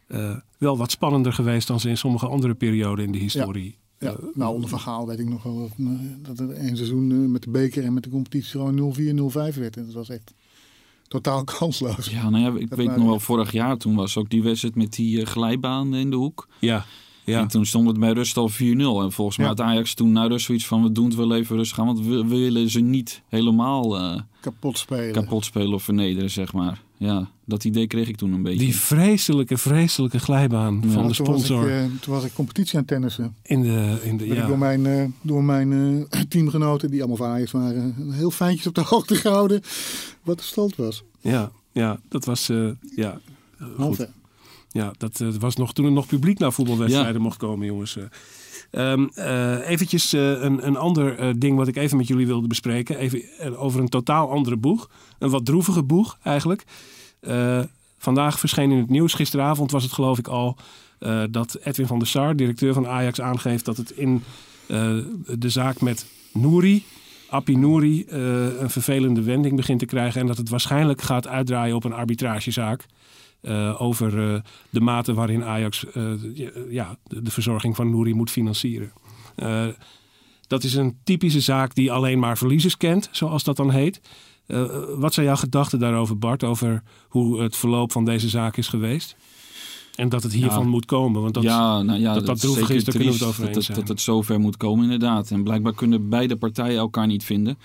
[0.08, 3.77] eh, wel wat spannender geweest dan ze in sommige andere perioden in de historie.
[3.99, 7.31] Ja, Eh, nou, onder Van Gaal weet ik nog wel dat, dat er één seizoen
[7.31, 9.77] met de beker en met de competitie gewoon 0-4, 0-5 werd.
[9.77, 10.34] En dat was echt
[11.07, 12.09] totaal kansloos.
[12.09, 14.75] Ja, nou ja, ik Dat weet nog wel, vorig jaar toen was ook die wedstrijd
[14.75, 16.47] met die eh, glijbaan in de hoek.
[16.59, 16.85] ja,
[17.25, 17.39] Ja.
[17.39, 18.55] En toen stond het bij rust al 4-0.
[18.57, 19.51] En volgens mij Ja.
[19.55, 20.83] had Ajax toen na rust zoiets van...
[20.83, 21.85] we doen het wel even rustig aan.
[21.85, 25.11] Want we, we willen ze niet helemaal eh, Kapot spelen.
[25.13, 26.81] kapot spelen of vernederen, zeg maar.
[26.97, 28.59] Ja, dat idee kreeg ik toen een beetje.
[28.59, 30.89] Die vreselijke, vreselijke glijbaan Ja.
[30.89, 33.35] van Ja, de toen, was ik, sponsor eh, toen was ik competitie aan tennissen.
[33.43, 33.99] in de...
[34.03, 34.55] In de Ben ik door ja.
[34.57, 35.73] mijn, eh, door mijn
[36.09, 39.61] eh, teamgenoten, die allemaal van Ajax waren, heel fijntjes op de hoogte gehouden
[40.23, 41.03] wat de stand was.
[41.21, 42.49] Ja, ja, dat was...
[42.49, 43.19] eh, ja,
[43.77, 44.07] goed.
[44.75, 47.97] Ja, dat eh, was nog toen er nog publiek naar voetbalwedstrijden mocht komen, jongens.
[47.97, 48.03] Eh,
[48.91, 52.97] ehm, eh, eventjes een, een ander ding wat ik even met jullie wilde bespreken.
[52.97, 54.89] Even over een totaal andere boeg.
[55.19, 56.63] Een wat droevige boeg eigenlijk.
[57.97, 60.57] Vandaag verscheen in het nieuws, gisteravond was het geloof ik al...
[61.29, 64.23] dat Edwin van der Sar, directeur van Ajax, aangeeft dat het in
[65.27, 66.83] de zaak met Nouri...
[67.29, 68.05] Appie Nouri
[68.59, 70.21] een vervelende wending begint te krijgen...
[70.21, 72.85] en dat het waarschijnlijk gaat uitdraaien op een arbitragezaak
[73.45, 76.03] eh, over eh, de mate waarin Ajax eh,
[76.69, 78.91] ja, de, de verzorging van Nouri moet financieren.
[80.47, 84.01] Dat is een typische zaak die alleen maar verliezers kent, zoals dat dan heet.
[84.97, 89.15] Wat zijn jouw gedachten daarover, Bart, over hoe het verloop van deze zaak is geweest?
[89.95, 90.69] En dat het hiervan Ja.
[90.69, 91.21] moet komen.
[91.21, 93.23] Want dat, ja, nou ja, dat dat is droevig is, daar kunnen we het triest
[93.23, 93.79] over dat, eens het- zijn.
[93.79, 95.31] dat het zover moet komen, inderdaad.
[95.31, 97.58] En blijkbaar kunnen beide partijen elkaar niet vinden.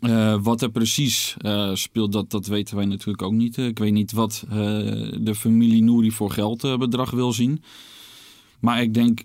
[0.00, 3.56] Eh, wat er precies eh, speelt, dat, dat weten wij natuurlijk ook niet.
[3.56, 4.56] Ik weet niet wat eh,
[5.20, 7.62] de familie Nouri voor geldbedrag wil zien.
[8.60, 9.22] Maar ik denk,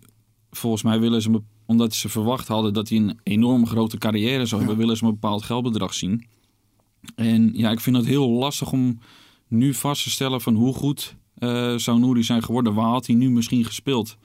[0.51, 4.61] volgens mij willen ze, omdat ze verwacht hadden dat hij een enorm grote carrière zou
[4.61, 6.25] hebben, willen ze een bepaald geldbedrag zien.
[7.15, 8.99] En ja, ik vind het heel lastig om
[9.47, 11.15] nu vast te stellen van hoe goed
[11.75, 12.73] zou Nouri zijn geworden.
[12.73, 14.17] Waar had hij nu misschien gespeeld?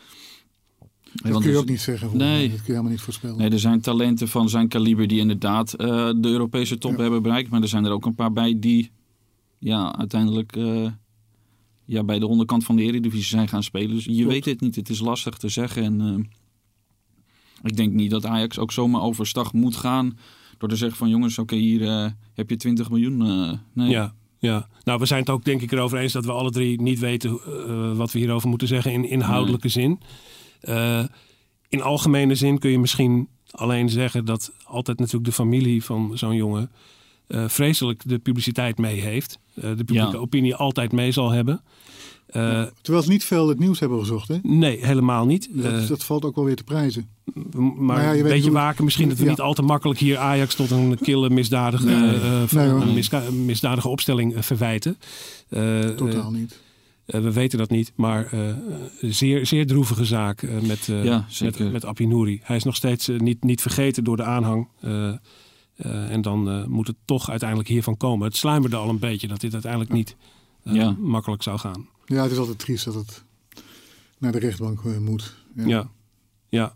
[1.15, 2.17] Dat Want kun je ook niet zeggen.
[2.17, 2.41] Nee.
[2.49, 3.37] Dat kun je helemaal niet voorspellen.
[3.39, 7.01] Nee, er zijn talenten van zijn kaliber die inderdaad eh, de Europese top Ja.
[7.03, 7.51] hebben bereikt.
[7.51, 8.91] Maar er zijn er ook een paar bij die
[9.59, 10.87] ja, uiteindelijk eh,
[11.85, 13.95] ja, bij de onderkant van de Eredivisie zijn gaan spelen.
[13.95, 14.29] Dus je Klopt.
[14.29, 14.77] weet het niet.
[14.77, 15.83] Het is lastig te zeggen.
[15.83, 20.19] En eh, ik denk niet dat Ajax ook zomaar overstag moet gaan.
[20.59, 23.23] Door te zeggen van jongens, oké, hier heb je 20 miljoen.
[23.27, 23.91] eh, nee.
[23.91, 24.69] Ja, ja.
[24.85, 27.31] Nou, we zijn het ook denk ik erover eens dat we alle drie niet weten
[27.97, 30.01] wat we hierover moeten zeggen in inhoudelijke zin.
[30.63, 31.05] Eh,
[31.69, 36.35] in algemene zin kun je misschien alleen zeggen dat altijd natuurlijk de familie van zo'n
[36.37, 36.71] jongen
[37.27, 39.39] eh, vreselijk de publiciteit mee heeft.
[39.55, 40.17] Eh, de publieke Ja.
[40.19, 41.63] opinie altijd mee zal hebben.
[42.27, 44.29] Eh, Terwijl ze niet veel het nieuws hebben gezocht.
[44.29, 44.37] Hè?
[44.43, 45.49] nee, helemaal niet.
[45.53, 47.09] Dat, dat valt ook wel weer te prijzen.
[47.79, 49.31] maar ja, je een beetje hoe- waken misschien dat we Ja.
[49.31, 52.15] niet al te makkelijk hier Ajax tot een kille misdadige, Nee.
[52.21, 54.97] eh, Nee, misdadige opstelling verwijten.
[55.49, 56.59] Eh, Totaal niet.
[57.13, 58.49] Eh, we weten dat niet, maar eh,
[59.01, 62.41] een zeer, zeer droevige zaak eh, met, eh Ja, met, met Appie Nouri.
[62.43, 64.69] Hij is nog steeds niet, niet vergeten door de aanhang.
[64.81, 68.27] eh, eh, en dan eh, moet het toch uiteindelijk hiervan komen.
[68.27, 70.17] Het sluimerde al een beetje dat dit uiteindelijk niet
[70.63, 70.91] Ja.
[70.99, 71.89] makkelijk zou gaan.
[72.05, 73.25] Ja, het is altijd triest dat het
[74.19, 75.35] naar de rechtbank moet.
[75.57, 75.67] Ja.
[75.67, 75.91] Ja.
[76.49, 76.75] ja.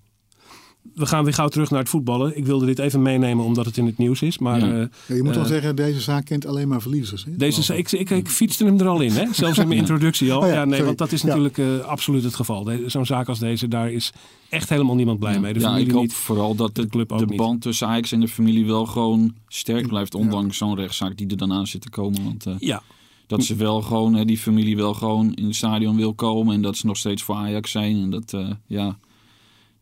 [0.95, 2.37] We gaan weer gauw terug naar het voetballen.
[2.37, 4.39] Ik wilde dit even meenemen omdat het in het nieuws is.
[4.39, 4.73] Maar Ja.
[4.73, 7.25] eh, Ja, je moet wel Eh, zeggen, deze zaak kent alleen maar verliezers.
[7.25, 7.37] Hè?
[7.37, 9.25] deze, ik, ik, ik fietste hem er al in, hè?
[9.33, 10.41] zelfs in mijn introductie al.
[10.41, 10.85] Oh ja, ja, nee, sorry.
[10.87, 11.27] want dat is Ja.
[11.27, 12.71] natuurlijk eh, absoluut het geval.
[12.87, 14.13] Zo'n zaak als deze, daar is
[14.49, 15.53] echt helemaal niemand blij mee.
[15.53, 16.13] De ja, ik hoop niet.
[16.15, 17.37] vooral dat de, de club ook de niet.
[17.37, 20.15] band tussen Ajax en de familie wel gewoon sterk blijft.
[20.15, 22.25] Ondanks zo'n rechtszaak die er dan aan zit te komen.
[22.25, 22.83] Want eh, Ja,
[23.27, 26.55] dat ze wel gewoon, hè, die familie wel gewoon in het stadion wil komen.
[26.55, 27.97] En dat ze nog steeds voor Ajax zijn.
[28.03, 28.99] En dat, eh, ja,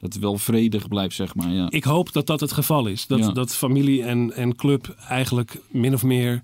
[0.04, 1.50] het wel vredig blijft, zeg maar.
[1.50, 1.66] Ja.
[1.70, 3.06] ik hoop dat dat het geval is.
[3.06, 3.30] Dat, Ja.
[3.32, 6.42] dat familie en, en club eigenlijk min of meer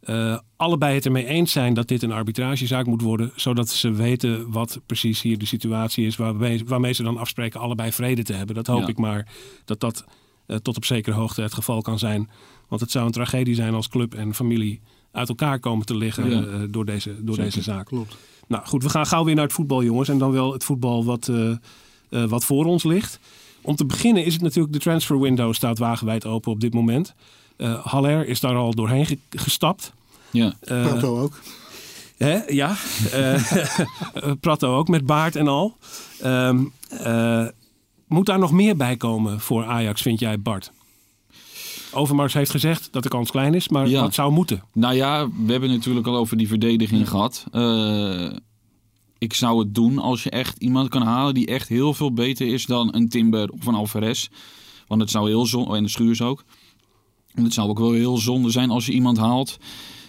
[0.00, 3.32] eh, allebei het ermee eens zijn dat dit een arbitragezaak moet worden.
[3.36, 6.16] Zodat ze weten wat precies hier de situatie is.
[6.16, 8.54] Waarmee, waarmee ze dan afspreken allebei vrede te hebben.
[8.54, 8.86] Dat hoop Ja.
[8.88, 9.28] ik maar
[9.64, 10.04] dat dat
[10.46, 12.30] eh, tot op zekere hoogte het geval kan zijn.
[12.68, 14.80] Want het zou een tragedie zijn als club en familie
[15.12, 16.42] uit elkaar komen te liggen Ja.
[16.42, 17.50] eh, door, deze, door Zeker.
[17.50, 17.86] deze zaak.
[17.86, 18.16] Klopt.
[18.48, 20.08] Nou goed, we gaan gauw weer naar het voetbal, jongens.
[20.08, 21.32] En dan wel het voetbal wat,
[22.10, 23.18] eh, wat voor ons ligt.
[23.62, 27.14] Om te beginnen is het natuurlijk, de transfer window staat wagenwijd open op dit moment.
[27.56, 29.92] Eh Haller is daar al doorheen ge- gestapt.
[30.30, 30.54] Ja.
[30.60, 31.40] Eh, Prato ook.
[32.16, 32.76] hè, ja,
[33.12, 33.42] Eh,
[34.40, 35.76] Prato ook met baard en al.
[36.20, 37.46] Ehm, eh,
[38.06, 40.72] moet daar nog meer bij komen voor Ajax, vind jij Bart?
[41.92, 44.00] Overmars heeft gezegd dat de kans klein is, maar Ja.
[44.00, 44.62] wat zou moeten?
[44.72, 47.44] Nou ja, we hebben het natuurlijk al over die verdediging gehad.
[47.52, 48.30] Eh,
[49.20, 52.46] ik zou het doen als je echt iemand kan halen die echt heel veel beter
[52.46, 54.28] is dan een Timber of een Alvarez.
[54.86, 56.44] Want het zou heel zonde, en de Schuurs ook.
[57.34, 59.58] En het zou ook wel heel zonde zijn als je iemand haalt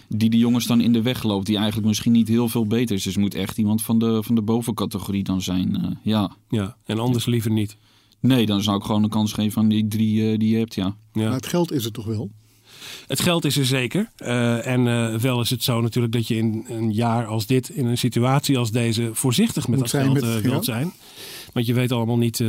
[0.08, 1.46] die de jongens dan in de weg loopt.
[1.46, 3.02] Die eigenlijk misschien niet heel veel beter is.
[3.02, 5.76] Dus het moet echt iemand van de, van de bovencategorie dan zijn.
[5.76, 6.36] Eh, ja.
[6.48, 7.76] Ja, en anders liever niet.
[8.20, 10.74] Nee, dan zou ik gewoon een kans geven aan die drie eh, die je hebt,
[10.74, 10.96] ja.
[11.12, 11.22] Ja.
[11.22, 12.30] Maar het geld is er toch wel?
[13.06, 14.10] Het geld is er zeker.
[14.16, 17.68] Eh, en eh, wel is het zo natuurlijk dat je in een jaar als dit,
[17.68, 20.92] in een situatie als deze, voorzichtig met Moet dat geld met eh, wilt zijn.
[21.52, 22.44] Want je weet allemaal niet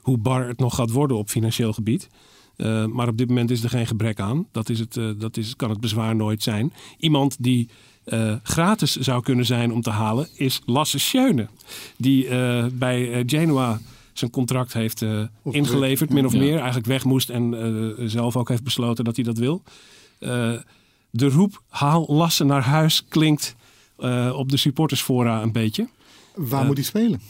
[0.00, 2.08] hoe bar het nog gaat worden op financieel gebied.
[2.90, 4.46] Maar op dit moment is er geen gebrek aan.
[4.52, 6.72] Dat, is het, dat is, kan het bezwaar nooit zijn.
[6.98, 7.68] Iemand die
[8.42, 11.48] gratis zou kunnen zijn om te halen is Lasse Schöne.
[11.96, 12.28] Die
[12.72, 13.80] bij Genoa
[14.22, 16.38] zijn contract heeft eh, ingeleverd, min of Ja.
[16.38, 16.56] meer.
[16.56, 17.54] Eigenlijk weg moest en
[17.98, 19.62] eh, zelf ook heeft besloten dat hij dat wil.
[20.18, 20.52] Eh,
[21.10, 23.54] de roep haal Lasse naar huis klinkt
[24.34, 25.88] op de supportersfora een beetje.
[26.34, 27.20] Waar moet hij spelen?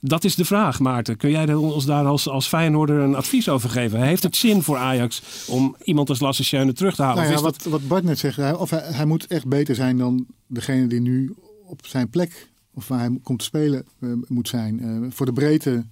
[0.00, 1.16] Dat is de vraag, Maarten.
[1.16, 4.00] Kun jij ons daar als, als Feyenoorder een advies over geven?
[4.02, 7.16] Heeft het zin voor Ajax om iemand als Lasse Schöne terug te halen?
[7.22, 9.74] Nou ja, dat- wat, wat Bart net zegt, hij, of hij, hij moet echt beter
[9.74, 11.34] zijn dan degene die nu
[11.66, 13.84] op zijn plek, of waar hij komt te spelen,
[14.28, 15.06] moet zijn.
[15.14, 15.84] Voor de breedte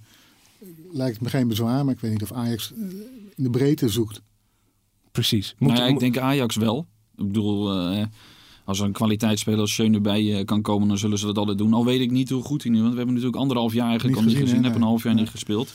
[0.91, 2.79] lijkt me geen bezwaar, maar ik weet niet of Ajax eh,
[3.35, 4.21] in de breedte zoekt.
[5.11, 5.55] Precies.
[5.57, 6.85] Moet, Nou ja, ik denk Ajax wel.
[7.17, 8.05] Ik bedoel, eh,
[8.65, 11.57] als er een kwaliteitsspeler als Schöne erbij eh, kan komen, dan zullen ze dat altijd
[11.57, 11.73] doen.
[11.73, 14.15] Al weet ik niet hoe goed hij nu, want we hebben natuurlijk anderhalf jaar eigenlijk
[14.19, 14.63] Niet al niet gezien, gezien.
[14.63, 14.69] hè?
[14.69, 15.23] Hebben een half jaar Nee.
[15.23, 15.73] niet gespeeld.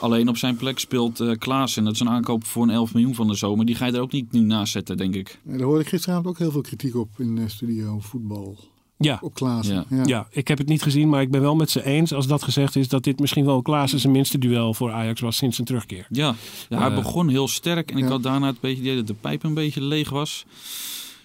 [0.00, 2.94] Alleen op zijn plek speelt eh Klaas en dat is een aankoop voor een 11
[2.94, 3.66] miljoen van de zomer.
[3.66, 5.38] Die ga je er ook niet nu naast zetten, denk ik.
[5.42, 8.58] Daar hoorde ik gisteravond ook heel veel kritiek op in eh, studio voetbal.
[9.04, 9.74] Ja, Op Klaassen.
[9.74, 9.84] Ja.
[9.96, 10.02] Ja.
[10.06, 12.42] ja, ik heb het niet gezien, maar ik ben wel met ze eens als dat
[12.42, 15.66] gezegd is dat dit misschien wel Klaassen zijn minste duel voor Ajax was sinds zijn
[15.66, 16.06] terugkeer.
[16.10, 16.34] Ja,
[16.68, 16.94] ja hij Eh.
[16.94, 19.54] begon heel sterk en ik had daarna het beetje het idee dat de pijp een
[19.54, 20.44] beetje leeg was.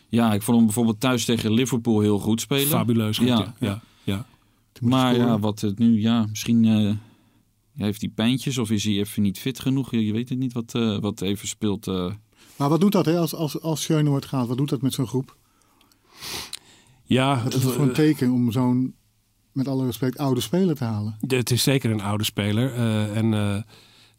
[0.10, 2.68] Ja, ik vond hem bijvoorbeeld thuis tegen Liverpool heel goed spelen.
[2.68, 3.54] Fabuleus goed, Ja.
[3.60, 3.82] ja.
[4.04, 4.26] ja.
[4.82, 5.30] Maar scoren.
[5.32, 6.92] ja, wat het nu, ja, misschien eh,
[7.86, 9.92] heeft hij pijntjes of is hij even niet fit genoeg.
[9.92, 11.88] Je, je weet het niet wat, eh, wat even speelt.
[11.88, 12.12] eh.
[12.56, 14.48] Maar wat doet dat hè, als, als, als Schöne wordt gehaald?
[14.48, 15.36] Wat doet dat met zo'n groep?
[17.08, 18.96] Ja, Wat is het voor een teken om zo'n,
[19.52, 21.17] met alle respect, oude speler te halen?
[21.28, 22.74] Het is zeker een oude speler.
[22.74, 23.62] eh, en eh,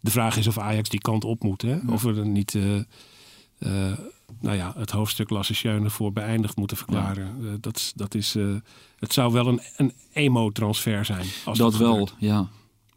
[0.01, 1.63] de vraag is of Ajax die kant op moet.
[1.63, 1.79] Hè?
[1.91, 3.99] Of we er niet eh, eh,
[4.41, 7.59] nou ja, het hoofdstuk Lasse Schöne voor beëindigd moeten verklaren.
[7.61, 8.55] Dat, is- dat is, eh,
[8.99, 11.27] het zou wel een, een emo-transfer zijn.
[11.45, 12.15] Als dat wel, gebeurt.
[12.19, 12.49] ja.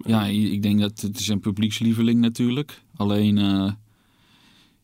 [0.06, 2.82] Ja, ik denk dat het is een publiekslieveling natuurlijk.
[2.96, 3.72] Alleen, eh,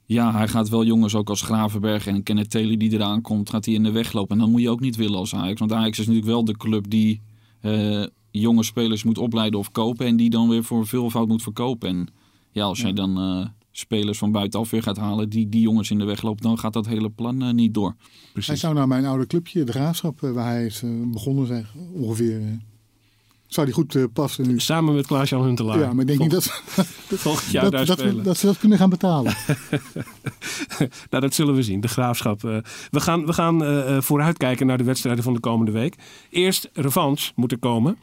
[0.08, 3.65] ja, hij gaat wel jongens ook als Gravenberg en Kenneth Taylor die eraan komt, gaat
[3.65, 4.36] hij in de weg lopen.
[4.36, 5.60] En dan moet je ook niet willen als Ajax.
[5.60, 7.22] Want Ajax is natuurlijk wel de club die
[7.62, 10.06] eh, jonge spelers moet opleiden of kopen.
[10.06, 11.89] En die dan weer voor veelvoud moet verkopen.
[11.89, 12.08] En
[12.52, 15.98] ja, als jij dan eh, spelers van buitenaf weer gaat halen die die jongens in
[15.98, 17.96] de weg lopen, dan gaat dat hele plan eh, niet door.
[17.98, 18.60] Hij Precies.
[18.60, 22.41] zou naar mijn oude clubje, de Graafschap, waar hij is eh, begonnen, zeg, ongeveer.
[23.47, 24.60] Zou die goed eh, passen nu?
[24.60, 25.79] Samen met Klaas-Jan Huntelaar.
[25.79, 26.62] Ja, maar ik denk niet dat,
[27.27, 28.15] volgend jaar dat, daar dat, spelen.
[28.15, 29.33] we, dat ze dat kunnen gaan betalen.
[31.10, 31.81] Nou, dat zullen we zien.
[31.81, 32.43] De graafschap.
[32.43, 32.57] eh.
[32.91, 35.95] we gaan, we gaan eh, eh, vooruitkijken naar de wedstrijden van de komende week.
[36.29, 37.97] Eerst revanche moet er komen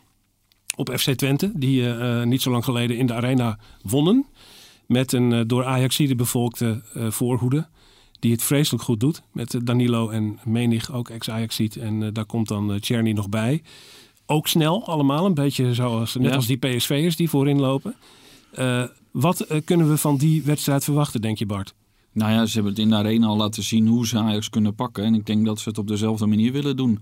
[0.77, 1.53] op FC Twente.
[1.55, 1.87] Die
[2.25, 4.27] niet zo lang geleden in de arena wonnen.
[4.87, 7.67] Met een door Ajaxide bevolkte voorhoede.
[8.25, 9.23] Die het vreselijk goed doet.
[9.33, 11.77] Met Danilo en Menig, ook ex-Ajaxiet.
[11.77, 13.63] En eh, daar komt dan Czerny nog bij.
[14.27, 15.27] Ook snel allemaal.
[15.27, 16.35] Een beetje zoals, net Ja.
[16.35, 17.95] als die PSV'ers die voorin lopen.
[18.53, 21.75] Eh, wat eh, kunnen we van die wedstrijd verwachten, denk je Bart?
[22.13, 24.75] Nou ja, ze hebben het in de arena al laten zien hoe ze Ajax kunnen
[24.75, 25.05] pakken.
[25.05, 27.01] En ik denk dat ze het op dezelfde manier willen doen.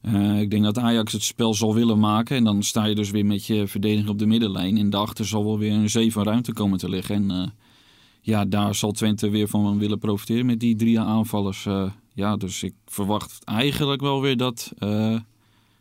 [0.00, 2.36] Eh, ik denk dat Ajax het spel zal willen maken.
[2.36, 4.78] En dan sta je dus weer met je verdediging op de middenlijn.
[4.78, 7.30] En daarachter zal wel weer een zee van ruimte komen te liggen.
[7.30, 7.52] En
[8.20, 11.66] ja, daar zal Twente weer van willen profiteren met die drie aanvallers.
[12.14, 14.72] Ja, dus ik verwacht eigenlijk wel weer dat,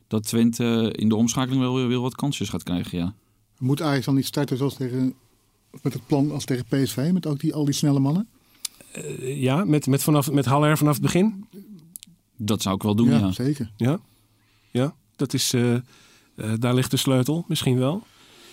[0.10, 2.98] dat Twente in de omschakeling wel weer, weer wat kansjes gaat krijgen.
[2.98, 3.14] Ja.
[3.58, 5.14] Moet Ajax dan niet starten zoals tegen,
[5.82, 8.28] met het plan als tegen PSV, met ook die, al die snelle mannen?
[8.92, 11.46] Eh, ja, met, met, vanaf, met Haller vanaf het begin.
[12.36, 13.32] Dat zou ik wel doen, ja.
[13.32, 13.72] zeker.
[13.78, 14.00] Ja,
[14.72, 15.82] ja dat is, eh, eh,
[16.60, 18.04] daar ligt de sleutel misschien wel.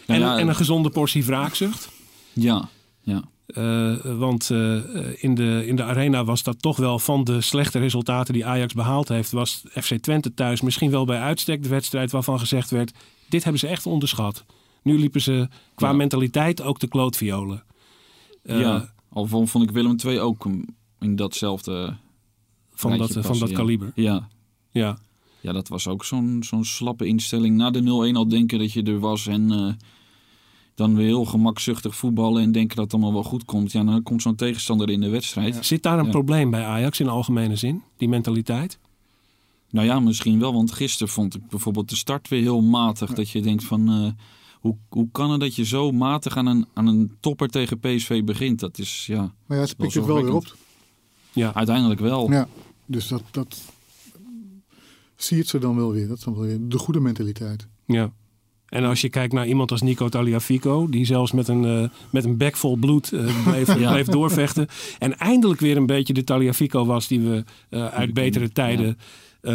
[0.06, 1.88] Nou en, ja, en een gezonde portie wraakzucht.
[2.32, 2.68] Ja,
[3.00, 3.22] ja.
[3.46, 7.78] Eh, want eh, in, de, in de arena was dat toch wel van de slechte
[7.78, 12.10] resultaten die Ajax behaald heeft, was FC Twente thuis misschien wel bij uitstek de wedstrijd
[12.10, 12.92] waarvan gezegd werd:
[13.28, 14.44] dit hebben ze echt onderschat.
[14.82, 15.94] Nu liepen ze qua Ja.
[15.94, 17.64] mentaliteit ook de klootviolen.
[18.42, 18.92] Eh, ja.
[19.08, 20.48] Al vond, vond ik Willem II ook
[20.98, 21.96] in datzelfde
[22.72, 23.56] van, dat, van dat ja.
[23.56, 23.92] kaliber.
[23.94, 24.28] Ja,
[24.70, 24.98] Ja.
[25.40, 27.56] ja dat was ook zo'n zo'n slappe instelling.
[27.56, 29.72] Na de 0-1 al denken dat je er was en eh,
[30.76, 33.72] dan weer heel gemakzuchtig voetballen en denken dat het allemaal wel goed komt.
[33.72, 35.66] Ja, dan komt zo'n tegenstander in de wedstrijd.
[35.66, 36.10] Zit daar een Ja.
[36.10, 38.78] probleem bij Ajax in algemene zin, die mentaliteit?
[39.70, 43.12] Nou ja, misschien wel, want gisteren vond ik bijvoorbeeld de start weer heel matig.
[43.12, 44.08] Dat je denkt van, eh,
[44.60, 48.24] hoe, hoe kan het dat je zo matig aan een, aan een topper tegen PSV
[48.24, 48.60] begint?
[48.60, 50.56] Dat is, ja, Maar ja, ze pikt Wel het wel weer op.
[51.32, 52.30] Ja, uiteindelijk wel.
[52.30, 52.48] Ja,
[52.86, 53.60] dus dat, dat
[55.16, 56.08] zie je het ze dan wel weer.
[56.08, 57.66] Dat is dan wel weer de goede mentaliteit.
[57.86, 58.12] ja.
[58.66, 62.24] En als je kijkt naar iemand als Nico Taliafico, die zelfs met een, uh, met
[62.24, 63.92] een bek vol bloed uh, bleef, ja.
[63.92, 64.66] bleef, doorvechten.
[64.98, 68.98] En eindelijk weer een beetje de Taliafico was die we uh, uit betere tijden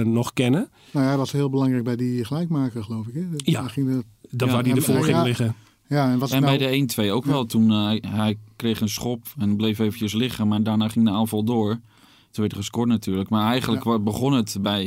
[0.04, 0.70] nog kennen.
[0.92, 3.14] Nou ja, hij was heel belangrijk bij die gelijkmaker, geloof ik.
[3.14, 3.22] Hè?
[3.36, 5.56] Ja, ging de, dat waar hij ervoor ging liggen.
[5.88, 6.58] Ja, en, was en nou...
[6.58, 7.46] bij de 1-2 ook wel.
[7.46, 7.70] Toen
[8.08, 11.70] hij kreeg een schop en bleef eventjes liggen, maar daarna ging de aanval door.
[11.70, 11.82] Toen
[12.32, 13.30] werd er gescoord natuurlijk.
[13.30, 14.84] Maar eigenlijk begon het bij,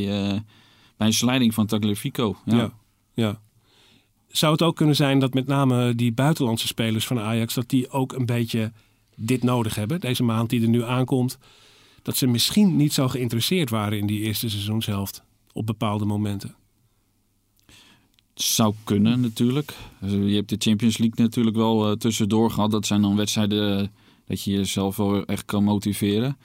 [0.97, 2.37] bij een slijding van Tagliafico.
[2.45, 2.73] ja.
[3.15, 3.41] ja
[4.37, 7.55] zou het ook kunnen zijn dat met name die buitenlandse spelers van Ajax...
[7.55, 8.73] dat die ook een beetje
[9.17, 11.39] dit nodig hebben, deze maand die er nu aankomt...
[12.03, 16.55] dat ze misschien niet zo geïnteresseerd waren in die eerste seizoenshelft op bepaalde momenten?
[18.35, 19.75] Zou kunnen natuurlijk.
[20.01, 22.71] Je hebt de Champions League natuurlijk wel uh, tussendoor gehad.
[22.71, 23.93] Dat zijn dan wedstrijden
[24.27, 26.37] dat je jezelf wel echt kan motiveren.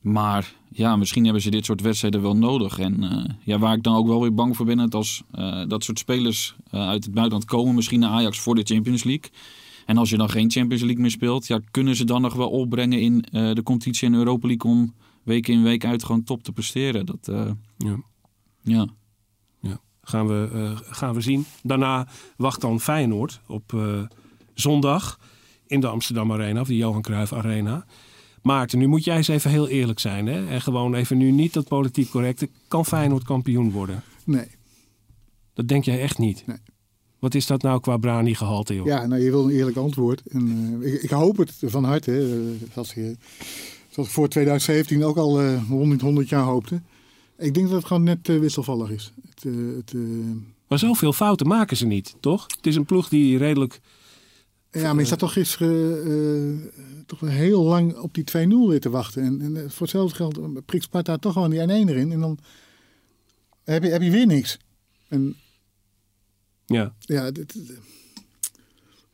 [0.00, 2.78] Maar ja, misschien hebben ze dit soort wedstrijden wel nodig.
[2.78, 5.62] En uh, ja, waar ik dan ook wel weer bang voor ben, dat als uh,
[5.68, 9.30] dat soort spelers uh, uit het buitenland komen, misschien naar Ajax voor de Champions League.
[9.86, 12.50] En als je dan geen Champions League meer speelt, ja, kunnen ze dan nog wel
[12.50, 16.52] opbrengen in de competitie in Europa League om week in week uit gewoon top te
[16.52, 17.06] presteren.
[17.06, 17.18] Dat,
[17.76, 17.96] ja.
[18.62, 18.86] ja.
[19.60, 19.80] ja.
[20.02, 21.44] Gaan, we, gaan we zien.
[21.62, 23.74] Daarna wacht dan Feyenoord op
[24.54, 25.18] zondag
[25.66, 27.86] in de Amsterdam Arena, of de Johan Cruijff Arena.
[28.42, 30.26] Maarten, nu moet jij eens even heel eerlijk zijn.
[30.26, 30.46] Hè?
[30.46, 32.48] En gewoon even nu niet dat politiek correcte.
[32.68, 34.02] Kan Feyenoord kampioen worden?
[34.24, 34.46] Nee.
[35.54, 36.46] Dat denk jij echt niet?
[36.46, 36.56] Nee.
[37.18, 38.86] Wat is dat nou qua brani gehalte, joh?
[38.86, 40.22] Ja, nou, je wil een eerlijk antwoord.
[40.26, 40.48] En,
[40.80, 42.42] uh, ik, ik, hoop het van harte.
[42.72, 43.16] Zoals, je,
[43.88, 46.80] zoals ik voor 2017 ook al uh, 100, 100 jaar hoopte.
[47.38, 49.12] Ik denk dat het gewoon net uh, wisselvallig is.
[49.28, 49.42] Het,
[49.76, 49.94] het,
[50.68, 52.46] maar zoveel fouten maken ze niet, toch?
[52.56, 53.80] Het is een ploeg die redelijk
[54.80, 56.70] ja, maar je zat toch gisteren uh,
[57.06, 59.22] toch heel lang op die 2-0 weer te wachten.
[59.22, 62.12] En, en, voor hetzelfde geld prikt Sparta toch gewoon die 1-1 erin.
[62.12, 62.38] En dan
[63.64, 64.58] heb je, heb je weer niks.
[65.08, 65.36] En,
[66.66, 66.94] ja.
[66.98, 67.54] Ja, dit,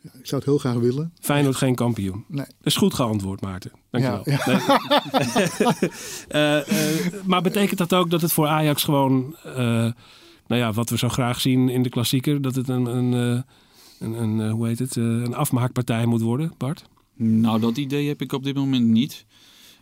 [0.00, 1.12] ja, ik zou het heel graag willen.
[1.20, 2.24] Feyenoord geen kampioen.
[2.28, 2.46] Nee.
[2.46, 3.72] Dat is goed geantwoord, Maarten.
[3.90, 4.22] Dankjewel.
[4.24, 4.70] Ja, ja.
[5.12, 5.90] Nee.
[6.28, 6.68] uh,
[7.12, 9.36] uh, maar betekent dat ook dat het voor Ajax gewoon...
[10.46, 12.42] nou ja, wat we zo graag zien in de klassieker...
[12.42, 12.86] dat het een...
[12.86, 13.44] een
[14.02, 16.84] een, een, eh, hoe heet het, eh, een afmaakpartij moet worden, Bart?
[17.16, 19.24] Nou, dat idee heb ik op dit moment niet.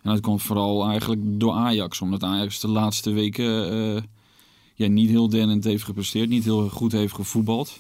[0.03, 2.01] En dat komt vooral eigenlijk door Ajax.
[2.01, 4.03] Omdat Ajax de laatste weken uh,
[4.75, 6.29] ja, niet heel dennend heeft gepresteerd.
[6.29, 7.79] Niet heel goed heeft gevoetbald.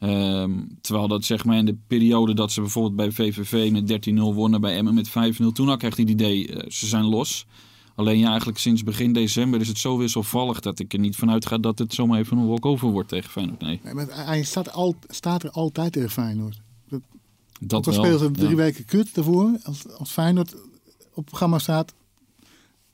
[0.00, 4.34] Um, terwijl dat zeg maar in de periode dat ze bijvoorbeeld bij VVV met 13-0
[4.34, 4.60] wonnen.
[4.60, 5.12] Bij Emmen met 5-0.
[5.52, 7.46] Toen had ik echt het idee, uh, ze zijn los.
[7.94, 11.46] Alleen ja, eigenlijk sinds begin december is het zo wisselvallig dat ik er niet vanuit
[11.46, 13.60] ga dat het zomaar even een walkover wordt tegen Feyenoord.
[13.60, 13.80] Nee.
[13.84, 16.60] nee maar hij staat, al, staat er altijd tegen Feyenoord.
[16.88, 17.00] Dat,
[17.84, 18.18] dat wel.
[18.18, 19.58] ze drie weken kut daarvoor.
[19.62, 21.94] Als, als Feyenoord op het programma staat,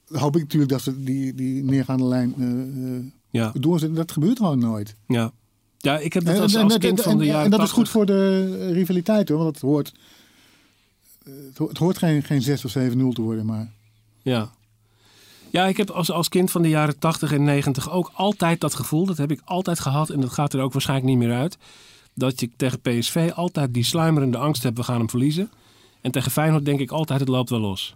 [0.08, 3.52] hoop ik natuurlijk dat ze die, die neergaande lijn uh, ja.
[3.54, 3.96] doorzetten.
[3.96, 4.96] Dat gebeurt gewoon nooit.
[5.06, 5.32] Ja.
[5.78, 8.06] Ja, ik heb dat als, als kind van de jaren En dat is goed voor
[8.06, 9.92] de rivaliteit hoor, want het hoort,
[11.56, 12.78] het hoort geen, geen 6 of 7-0
[13.12, 13.72] te worden, maar...
[14.22, 14.50] Ja,
[15.50, 18.74] ja, ik heb als, als kind van de jaren 80 en 90 ook altijd dat
[18.74, 19.06] gevoel.
[19.06, 21.58] Dat heb ik altijd gehad en dat gaat er ook waarschijnlijk niet meer uit.
[22.14, 25.50] Dat je tegen PSV altijd die sluimerende angst hebt, we gaan hem verliezen.
[26.00, 27.94] En tegen Feyenoord denk ik altijd, het loopt wel los.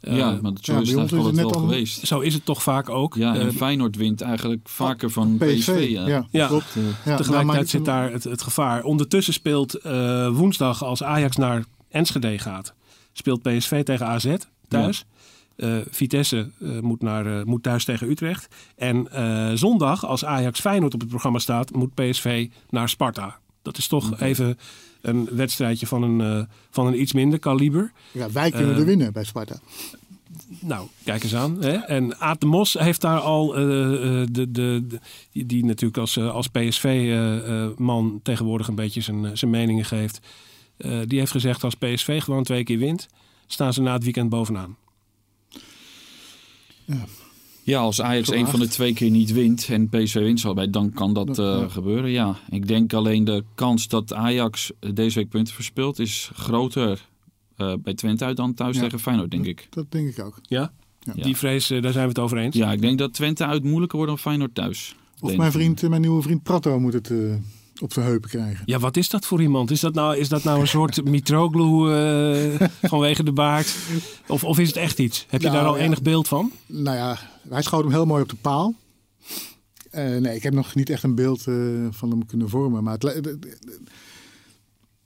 [0.00, 2.06] Ja, uh, maar zo ja, is het altijd wel geweest.
[2.06, 3.14] Zo is het toch vaak ook.
[3.14, 5.58] Ja, en uh, Feyenoord wint eigenlijk vaker van PSV.
[5.58, 6.46] PSV ja, ja, ja.
[6.46, 6.76] Klopt.
[7.06, 8.82] Uh, tegelijkertijd zit daar het, het, gevaar.
[8.82, 9.78] Ondertussen speelt
[10.32, 12.74] woensdag, als Ajax naar Enschede gaat,
[13.12, 14.34] speelt PSV tegen AZ
[14.68, 15.04] thuis.
[15.56, 18.54] Uh, Vitesse uh, moet, naar, uh, moet thuis tegen Utrecht.
[18.76, 19.08] En
[19.58, 23.38] zondag, als Ajax Feyenoord op het programma staat, moet PSV naar Sparta.
[23.62, 24.28] Dat is toch okay.
[24.28, 24.58] even
[25.00, 27.92] een wedstrijdje van een, van een iets minder kaliber.
[28.12, 29.58] Ja, wij kunnen er winnen bij Sparta.
[30.60, 31.62] Nou, kijk eens aan.
[31.62, 31.72] Hè?
[31.72, 34.98] En Aad de Mos heeft daar al, de, de, de,
[35.32, 40.20] die, die natuurlijk als, als PSV-man tegenwoordig een beetje zijn, zijn meningen geeft.
[41.06, 43.08] die heeft gezegd als PSV gewoon twee keer wint,
[43.46, 44.76] staan ze na het weekend bovenaan.
[46.90, 47.04] Ja.
[47.62, 50.70] Ja, als Ajax een van de twee keer niet wint en PSV wint zal bij,
[50.70, 52.10] dan kan dat uh, gebeuren.
[52.10, 57.08] Ja, ik denk alleen de kans dat Ajax deze week punten verspeelt is groter
[57.56, 58.82] uh, bij Twente uit dan thuis ja.
[58.82, 59.66] tegen Feyenoord, denk ik.
[59.70, 60.38] Dat denk ik ook.
[60.42, 60.72] Ja?
[61.00, 61.22] ja.
[61.22, 62.56] Die vrees, uh, daar zijn we het over eens.
[62.56, 64.94] Ja, ik denk dat Twente uit moeilijker wordt dan Feyenoord thuis.
[65.20, 67.12] Of mijn vriend, mijn nieuwe vriend Prato moet het
[67.82, 68.62] op zijn heupen krijgen.
[68.64, 69.70] Ja, wat is dat voor iemand?
[69.70, 73.76] Is dat nou, is dat nou een soort Mitroglou uh, vanwege de baard?
[74.26, 75.26] Of, of is het echt iets?
[75.28, 75.84] Heb je nou, daar al ja.
[75.84, 76.52] enig beeld van?
[76.66, 78.74] Nou ja, hij schoot hem heel mooi op de paal.
[79.92, 82.84] Uh, nee, ik heb nog niet echt een beeld uh, van hem kunnen vormen.
[82.84, 83.38] Maar het,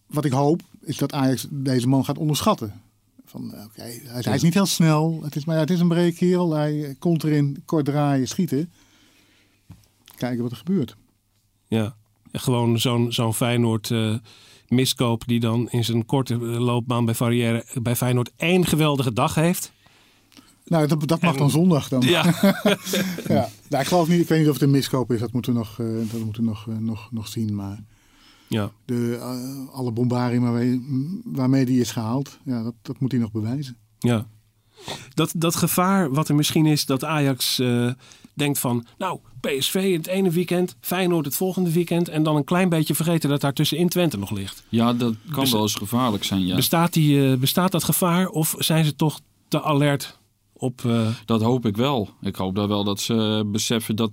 [0.06, 2.82] wat ik hoop, is dat Ajax deze man gaat onderschatten.
[3.24, 5.20] Van, oké, okay, hij, hij, is niet heel snel.
[5.22, 6.52] Het is, maar het is een breekkerel.
[6.52, 8.72] Hij komt erin, kort draaien, schieten.
[10.16, 10.96] Kijken wat er gebeurt.
[11.68, 11.96] Ja.
[12.36, 14.14] Gewoon zo'n zo'n Feyenoord eh,
[14.68, 19.34] miskoop die dan in zijn korte eh, loopbaan bij, Barrière, bij Feyenoord één geweldige dag
[19.34, 19.72] heeft.
[20.64, 22.00] Nou, dat, dat mag En- dan zondag dan.
[22.00, 22.24] Ja,
[23.26, 23.48] Ja.
[23.68, 25.20] Nou, ik geloof niet, ik weet niet of het een miskoop is.
[25.20, 27.54] Dat moeten we nog, eh, dat moeten we nog, nog, nog zien.
[27.54, 27.78] Maar
[28.48, 28.70] ja.
[28.84, 29.18] de,
[29.72, 30.84] alle bombardie waarmee,
[31.24, 33.76] waarmee die is gehaald, ja, dat, dat moet hij nog bewijzen.
[33.98, 34.26] Ja.
[35.14, 37.90] Dat, dat gevaar wat er misschien is dat Ajax eh,
[38.34, 38.86] denkt van...
[38.98, 42.08] nou, PSV het ene weekend, Feyenoord het volgende weekend...
[42.08, 44.64] en dan een klein beetje vergeten dat daar tussenin Twente nog ligt.
[44.68, 46.54] Ja, dat kan wel eens gevaarlijk zijn, ja.
[46.54, 50.18] Bestaat, die, eh, bestaat dat gevaar of zijn ze toch te alert
[50.52, 50.84] op...
[50.84, 52.10] eh, Dat hoop ik wel.
[52.20, 54.10] Ik hoop dat wel dat ze beseffen dat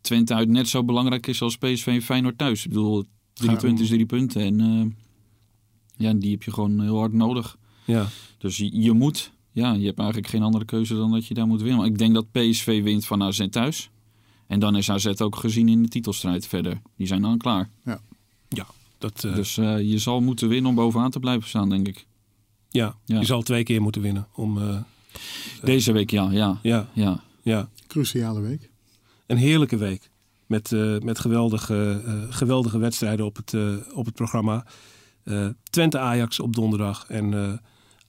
[0.00, 2.62] Twente uit net zo belangrijk is als PSV en Feyenoord thuis.
[2.64, 3.04] Ik bedoel,
[3.34, 4.40] drie punten is drie punten.
[4.42, 4.96] En
[5.96, 7.56] ja, die heb je gewoon heel hard nodig.
[7.84, 8.06] ja,
[8.38, 11.46] Dus je, je moet, ja, je hebt eigenlijk geen andere keuze dan dat je daar
[11.46, 11.78] moet winnen.
[11.78, 13.90] Maar ik denk dat PSV wint van AZ thuis.
[14.46, 16.80] En dan is AZ ook gezien in de titelstrijd verder.
[16.96, 17.68] Die zijn dan klaar.
[18.48, 18.66] ja,
[18.98, 22.06] dat, eh, Dus eh, je zal moeten winnen om bovenaan te blijven staan, denk ik.
[22.70, 23.18] ja, ja.
[23.18, 24.26] je zal twee keer moeten winnen.
[24.34, 24.76] Om, eh,
[25.62, 27.22] Deze week ja, ja, ja, ja.
[27.42, 28.70] ja, Cruciale week.
[29.26, 30.10] een heerlijke week.
[30.46, 34.66] Met, eh, met geweldige, eh, geweldige wedstrijden op het, eh, op het programma.
[35.22, 37.60] Eh, Twente Ajax op donderdag en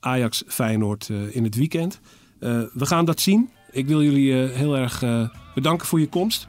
[0.03, 1.99] eh, Ajax Feyenoord eh, in het weekend.
[2.39, 3.49] Eh, we gaan dat zien.
[3.71, 6.47] Ik wil jullie eh, heel erg eh, bedanken voor je komst.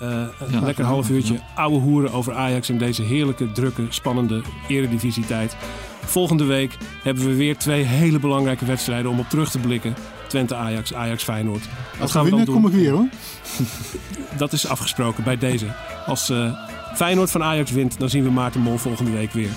[0.00, 0.08] Eh,
[0.40, 5.56] een Ja, lekker half uurtje ouwe hoeren over Ajax in deze heerlijke, drukke, spannende eredivisietijd.
[6.04, 9.94] Volgende week hebben we weer twee hele belangrijke wedstrijden om op terug te blikken.
[10.28, 11.68] Twente Ajax, Ajax Feyenoord.
[11.92, 12.70] Wat Als gaan we we dan winnen, doen?
[12.70, 13.08] kom ik weer hoor.
[14.38, 15.66] Dat is afgesproken bij deze.
[16.06, 16.52] Als eh,
[16.94, 19.50] Feyenoord van Ajax wint, dan zien we Maarten Mol volgende week weer.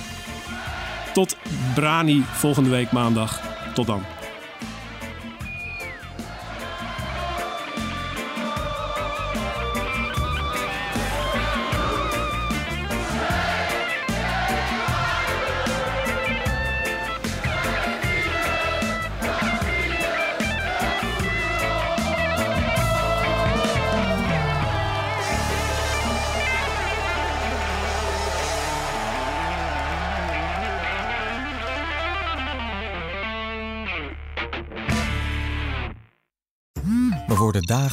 [1.15, 1.37] Tot
[1.75, 3.41] Brani volgende week maandag.
[3.73, 4.14] Tot dan.